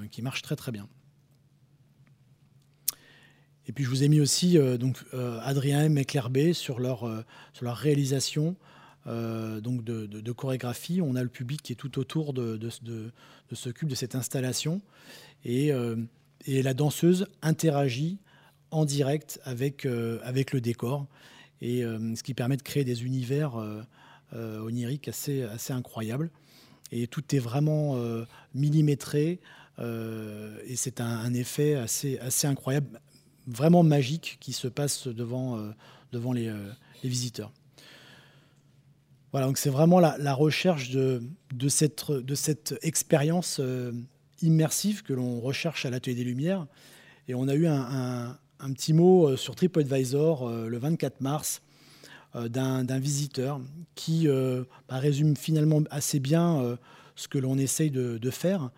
qui, 0.09 0.21
marche 0.23 0.41
très 0.41 0.55
très 0.55 0.71
bien. 0.71 0.87
Et 3.67 3.71
puis 3.71 3.83
je 3.83 3.89
vous 3.89 4.03
ai 4.03 4.09
mis 4.09 4.19
aussi 4.19 4.57
donc, 4.79 4.97
Adrien 5.41 5.85
M 5.85 5.97
et 5.97 6.05
Claire 6.05 6.29
B 6.29 6.51
sur 6.51 6.79
leur, 6.79 7.09
sur 7.53 7.63
leur 7.65 7.77
réalisation 7.77 8.55
donc 9.05 9.83
de, 9.83 10.05
de, 10.05 10.31
chorégraphie. 10.31 10.99
On 11.01 11.15
a 11.15 11.23
le 11.23 11.29
public 11.29 11.61
qui 11.61 11.71
est 11.71 11.77
tout 11.77 11.97
autour 11.97 12.33
de, 12.33 12.57
de, 12.57 13.11
ce 13.53 13.69
cube, 13.69 13.87
de 13.87 13.95
cette 13.95 14.15
installation. 14.15 14.81
Et, 15.45 15.71
et, 16.45 16.61
la 16.61 16.73
danseuse 16.73 17.25
interagit 17.41 18.17
en 18.71 18.83
direct 18.83 19.39
avec, 19.45 19.87
avec 20.23 20.51
le 20.51 20.59
décor 20.59 21.07
et 21.63 21.83
euh, 21.83 22.15
ce 22.15 22.21
qui 22.21 22.33
permet 22.33 22.57
de 22.57 22.61
créer 22.61 22.83
des 22.83 23.05
univers 23.05 23.55
euh, 23.55 23.81
euh, 24.33 24.59
oniriques 24.59 25.07
assez, 25.07 25.43
assez 25.43 25.73
incroyables. 25.73 26.29
Et 26.91 27.07
tout 27.07 27.33
est 27.33 27.39
vraiment 27.39 27.97
millimétré 28.53 29.39
et 29.79 30.75
c'est 30.75 31.01
un, 31.01 31.33
effet 31.33 31.73
assez, 31.73 32.19
assez 32.19 32.45
incroyable, 32.45 33.01
vraiment 33.47 33.83
magique 33.83 34.37
qui 34.39 34.53
se 34.53 34.67
passe 34.67 35.07
devant, 35.07 35.59
devant 36.11 36.33
les, 36.33 36.51
visiteurs. 37.03 37.51
Voilà, 39.31 39.47
donc 39.47 39.57
c'est 39.57 39.69
vraiment 39.69 39.99
la, 39.99 40.33
recherche 40.33 40.89
de, 40.91 41.21
de, 41.53 41.67
cette, 41.69 42.11
de 42.11 42.35
cette 42.35 42.75
expérience 42.81 43.59
immersive 44.41 45.03
que 45.03 45.13
l'on 45.13 45.39
recherche 45.39 45.85
à 45.85 45.89
l'Atelier 45.89 46.15
des 46.15 46.23
Lumières. 46.23 46.67
Et 47.27 47.35
on 47.35 47.47
a 47.47 47.55
eu 47.55 47.67
un, 47.67 48.37
un 48.63 48.71
petit 48.73 48.93
mot 48.93 49.27
euh, 49.27 49.37
sur 49.37 49.55
TripAdvisor 49.55 50.47
euh, 50.47 50.67
le 50.67 50.77
24 50.77 51.21
mars 51.21 51.61
euh, 52.35 52.47
d'un 52.47 52.99
visiteur 52.99 53.59
qui 53.95 54.27
bah, 54.27 54.97
résume 54.97 55.35
finalement 55.35 55.81
assez 55.91 56.19
bien 56.19 56.77
ce 57.15 57.27
que 57.27 57.37
l'on 57.37 57.59
essaye 57.59 57.91
de, 57.91 58.29
faire. 58.31 58.71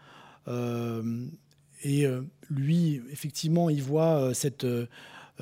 et 1.83 2.05
lui, 2.49 3.01
effectivement, 3.11 3.69
il 3.69 3.81
voit 3.81 4.33
cette, 4.33 4.65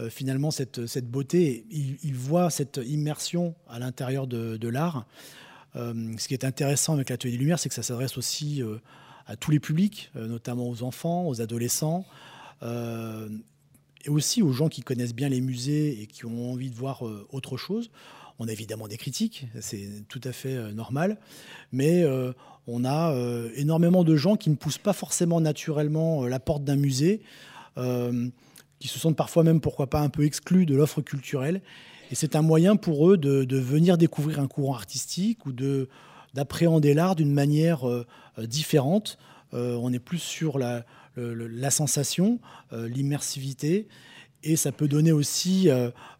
finalement 0.09 0.51
cette, 0.51 0.85
cette 0.85 1.09
beauté, 1.09 1.65
il, 1.69 2.15
voit 2.15 2.49
cette 2.49 2.79
immersion 2.85 3.55
à 3.67 3.79
l'intérieur 3.79 4.27
de, 4.27 4.67
l'art. 4.67 5.05
ce 5.75 6.27
qui 6.27 6.33
est 6.33 6.45
intéressant 6.45 6.93
avec 6.93 7.09
l'Atelier 7.09 7.33
des 7.33 7.37
Lumières, 7.37 7.59
c'est 7.59 7.69
que 7.69 7.75
ça 7.75 7.83
s'adresse 7.83 8.17
aussi 8.17 8.61
à 9.27 9.35
tous 9.35 9.51
les 9.51 9.59
publics, 9.59 10.11
notamment 10.15 10.67
aux 10.69 10.83
enfants, 10.83 11.27
aux 11.27 11.41
adolescents, 11.41 12.05
et 14.03 14.09
aussi 14.09 14.41
aux 14.41 14.51
gens 14.51 14.69
qui 14.69 14.81
connaissent 14.81 15.15
bien 15.15 15.29
les 15.29 15.41
musées 15.41 16.01
et 16.01 16.07
qui 16.07 16.25
ont 16.25 16.51
envie 16.51 16.69
de 16.69 16.75
voir 16.75 17.07
euh, 17.07 17.27
autre 17.31 17.57
chose. 17.57 17.91
On 18.39 18.47
a 18.47 18.51
évidemment 18.51 18.87
des 18.87 18.97
critiques, 18.97 19.47
c'est 19.61 19.87
tout 20.07 20.21
à 20.23 20.31
fait 20.31 20.55
euh, 20.55 20.71
normal, 20.71 21.17
mais 21.71 22.03
euh, 22.03 22.33
on 22.65 22.83
a 22.83 23.13
énormément 23.55 24.05
de 24.05 24.15
gens 24.15 24.37
qui 24.37 24.49
ne 24.49 24.55
poussent 24.55 24.77
pas 24.77 24.93
forcément 24.93 25.41
naturellement 25.41 26.25
la 26.25 26.39
porte 26.39 26.63
d'un 26.63 26.77
musée, 26.77 27.21
qui 27.75 28.87
se 28.87 28.99
sentent 28.99 29.17
parfois 29.17 29.43
même, 29.43 29.59
pourquoi 29.59 29.89
pas, 29.89 29.99
un 29.99 30.07
peu 30.07 30.23
exclus 30.23 30.65
de 30.65 30.73
l'offre 30.73 31.01
culturelle. 31.01 31.61
Et 32.09 32.15
c'est 32.15 32.37
un 32.37 32.41
moyen 32.41 32.77
pour 32.77 33.11
eux 33.11 33.17
de, 33.17 33.57
venir 33.57 33.97
découvrir 33.97 34.39
un 34.39 34.47
courant 34.47 34.75
artistique 34.75 35.45
ou 35.45 35.51
de, 35.51 35.89
d'appréhender 36.33 36.93
l'art 36.93 37.17
d'une 37.17 37.33
manière 37.33 37.81
différente. 38.37 39.17
on 39.51 39.91
est 39.91 39.99
plus 39.99 40.19
sur 40.19 40.57
la, 40.57 40.85
la 41.17 41.71
sensation, 41.71 42.39
l'immersivité. 42.71 43.87
Et 44.43 44.55
ça 44.55 44.71
peut 44.71 44.87
donner 44.87 45.11
aussi 45.11 45.69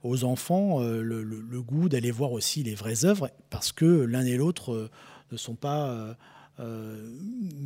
aux 0.04 0.24
enfants 0.24 0.82
le, 0.82 1.62
goût 1.62 1.90
d'aller 1.90 2.12
voir 2.12 2.32
aussi 2.32 2.64
les 2.64 2.76
vraies 2.76 3.06
œuvres, 3.06 3.30
parce 3.50 3.72
que 3.72 3.86
l'un 3.86 4.26
et 4.26 4.38
l'autre 4.38 4.90
ne 5.32 5.38
sont 5.38 5.56
pas 5.56 6.16
euh, 6.60 7.10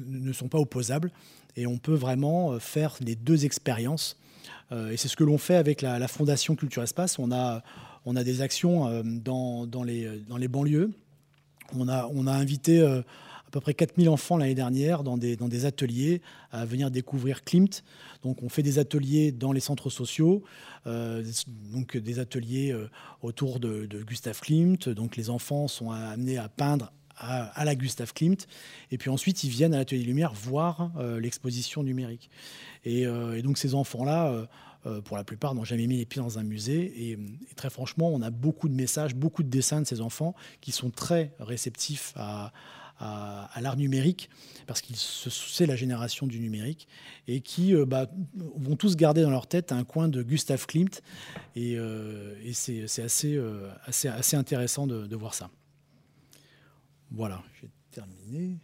ne 0.08 0.32
sont 0.32 0.48
pas 0.48 0.60
opposables. 0.60 1.12
Et 1.58 1.68
on 1.68 1.78
peut 1.78 1.94
vraiment 1.94 2.54
euh, 2.54 2.60
faire 2.60 2.96
les 3.02 3.16
deux 3.16 3.44
expériences. 3.44 4.18
Euh, 4.72 4.92
et 4.92 4.98
c'est 4.98 5.10
ce 5.10 5.18
que 5.18 5.26
l'on 5.26 5.38
fait 5.38 5.56
avec 5.56 5.82
la, 5.82 6.08
Fondation 6.08 6.56
Culture 6.56 6.84
Espace. 6.84 7.20
On 7.20 7.34
a, 7.34 7.64
on 8.06 8.16
a 8.16 8.24
des 8.24 8.42
actions 8.42 9.04
dans, 9.04 9.68
dans, 9.68 9.84
les, 9.84 10.22
dans 10.30 10.38
les 10.38 10.48
banlieues. 10.48 10.92
On 11.76 11.90
a, 11.90 12.10
on 12.14 12.28
a 12.28 12.32
invité 12.32 12.80
à 13.48 13.50
peu 13.52 13.60
près 13.60 13.74
4000 13.74 14.10
enfants 14.10 14.38
l'année 14.38 14.56
dernière 14.56 15.04
dans 15.04 15.18
des, 15.18 15.36
dans 15.36 15.48
des 15.48 15.66
ateliers 15.66 16.22
à 16.52 16.66
venir 16.66 16.92
découvrir 16.92 17.44
Klimt. 17.44 17.84
Donc 18.24 18.44
on 18.44 18.50
fait 18.50 18.64
des 18.64 18.78
ateliers 18.78 19.32
dans 19.32 19.52
les 19.52 19.62
centres 19.62 19.90
sociaux, 19.90 20.44
donc 20.86 21.98
des 21.98 22.20
ateliers 22.20 22.76
autour 23.22 23.60
de, 23.60 23.88
Gustave 24.04 24.40
Klimt. 24.42 24.90
Donc 24.90 25.16
les 25.16 25.30
enfants 25.30 25.68
sont 25.68 25.92
amenés 25.92 26.38
à 26.38 26.50
peindre 26.50 26.92
à, 27.18 27.66
la 27.66 27.76
Gustave 27.76 28.14
Klimt. 28.14 28.48
Et 28.92 28.98
puis 28.98 29.10
ensuite, 29.10 29.44
ils 29.44 29.50
viennent 29.50 29.74
à 29.74 29.78
l'Atelier 29.78 30.04
Lumière 30.04 30.34
voir 30.34 30.92
euh, 30.98 31.20
l'exposition 31.20 31.84
numérique. 31.84 32.30
Euh, 32.86 33.36
et, 33.36 33.42
donc 33.42 33.58
ces 33.58 33.74
enfants-là, 33.76 34.48
euh, 34.86 35.02
pour 35.02 35.18
la 35.18 35.24
plupart, 35.24 35.56
n'ont 35.56 35.64
jamais 35.64 35.88
mis 35.88 35.98
les 35.98 36.06
pieds 36.06 36.22
dans 36.22 36.40
un 36.40 36.44
musée. 36.44 37.10
Et, 37.10 37.20
très 37.56 37.70
franchement, 37.70 38.10
on 38.10 38.22
a 38.22 38.30
beaucoup 38.30 38.70
de 38.70 38.76
messages, 38.76 39.16
beaucoup 39.16 39.44
de 39.44 39.50
dessins 39.50 39.82
de 39.82 39.88
ces 39.88 40.02
enfants 40.02 40.36
qui 40.62 40.72
sont 40.72 40.90
très 40.90 41.34
réceptifs 41.40 42.14
à, 42.16 42.52
l'art 43.00 43.78
numérique, 43.78 44.30
parce 44.66 44.82
qu'ils 44.82 44.96
c'est 44.98 45.66
la 45.66 45.76
génération 45.76 46.28
du 46.28 46.40
numérique, 46.40 46.88
et 47.28 47.42
qui 47.42 47.74
bah, 47.86 48.10
vont 48.36 48.76
tous 48.76 48.96
garder 48.96 49.22
dans 49.22 49.30
leur 49.30 49.48
tête 49.48 49.72
un 49.72 49.84
coin 49.84 50.08
de 50.08 50.24
Gustave 50.24 50.66
Klimt. 50.66 51.02
Et, 51.56 51.78
c'est 52.54 52.84
assez, 53.02 53.42
assez, 53.86 54.08
assez 54.08 54.36
intéressant 54.36 54.88
de 54.88 55.16
voir 55.16 55.34
ça. 55.34 55.50
Voilà, 57.12 57.42
j'ai 57.62 57.70
terminé. 57.92 58.58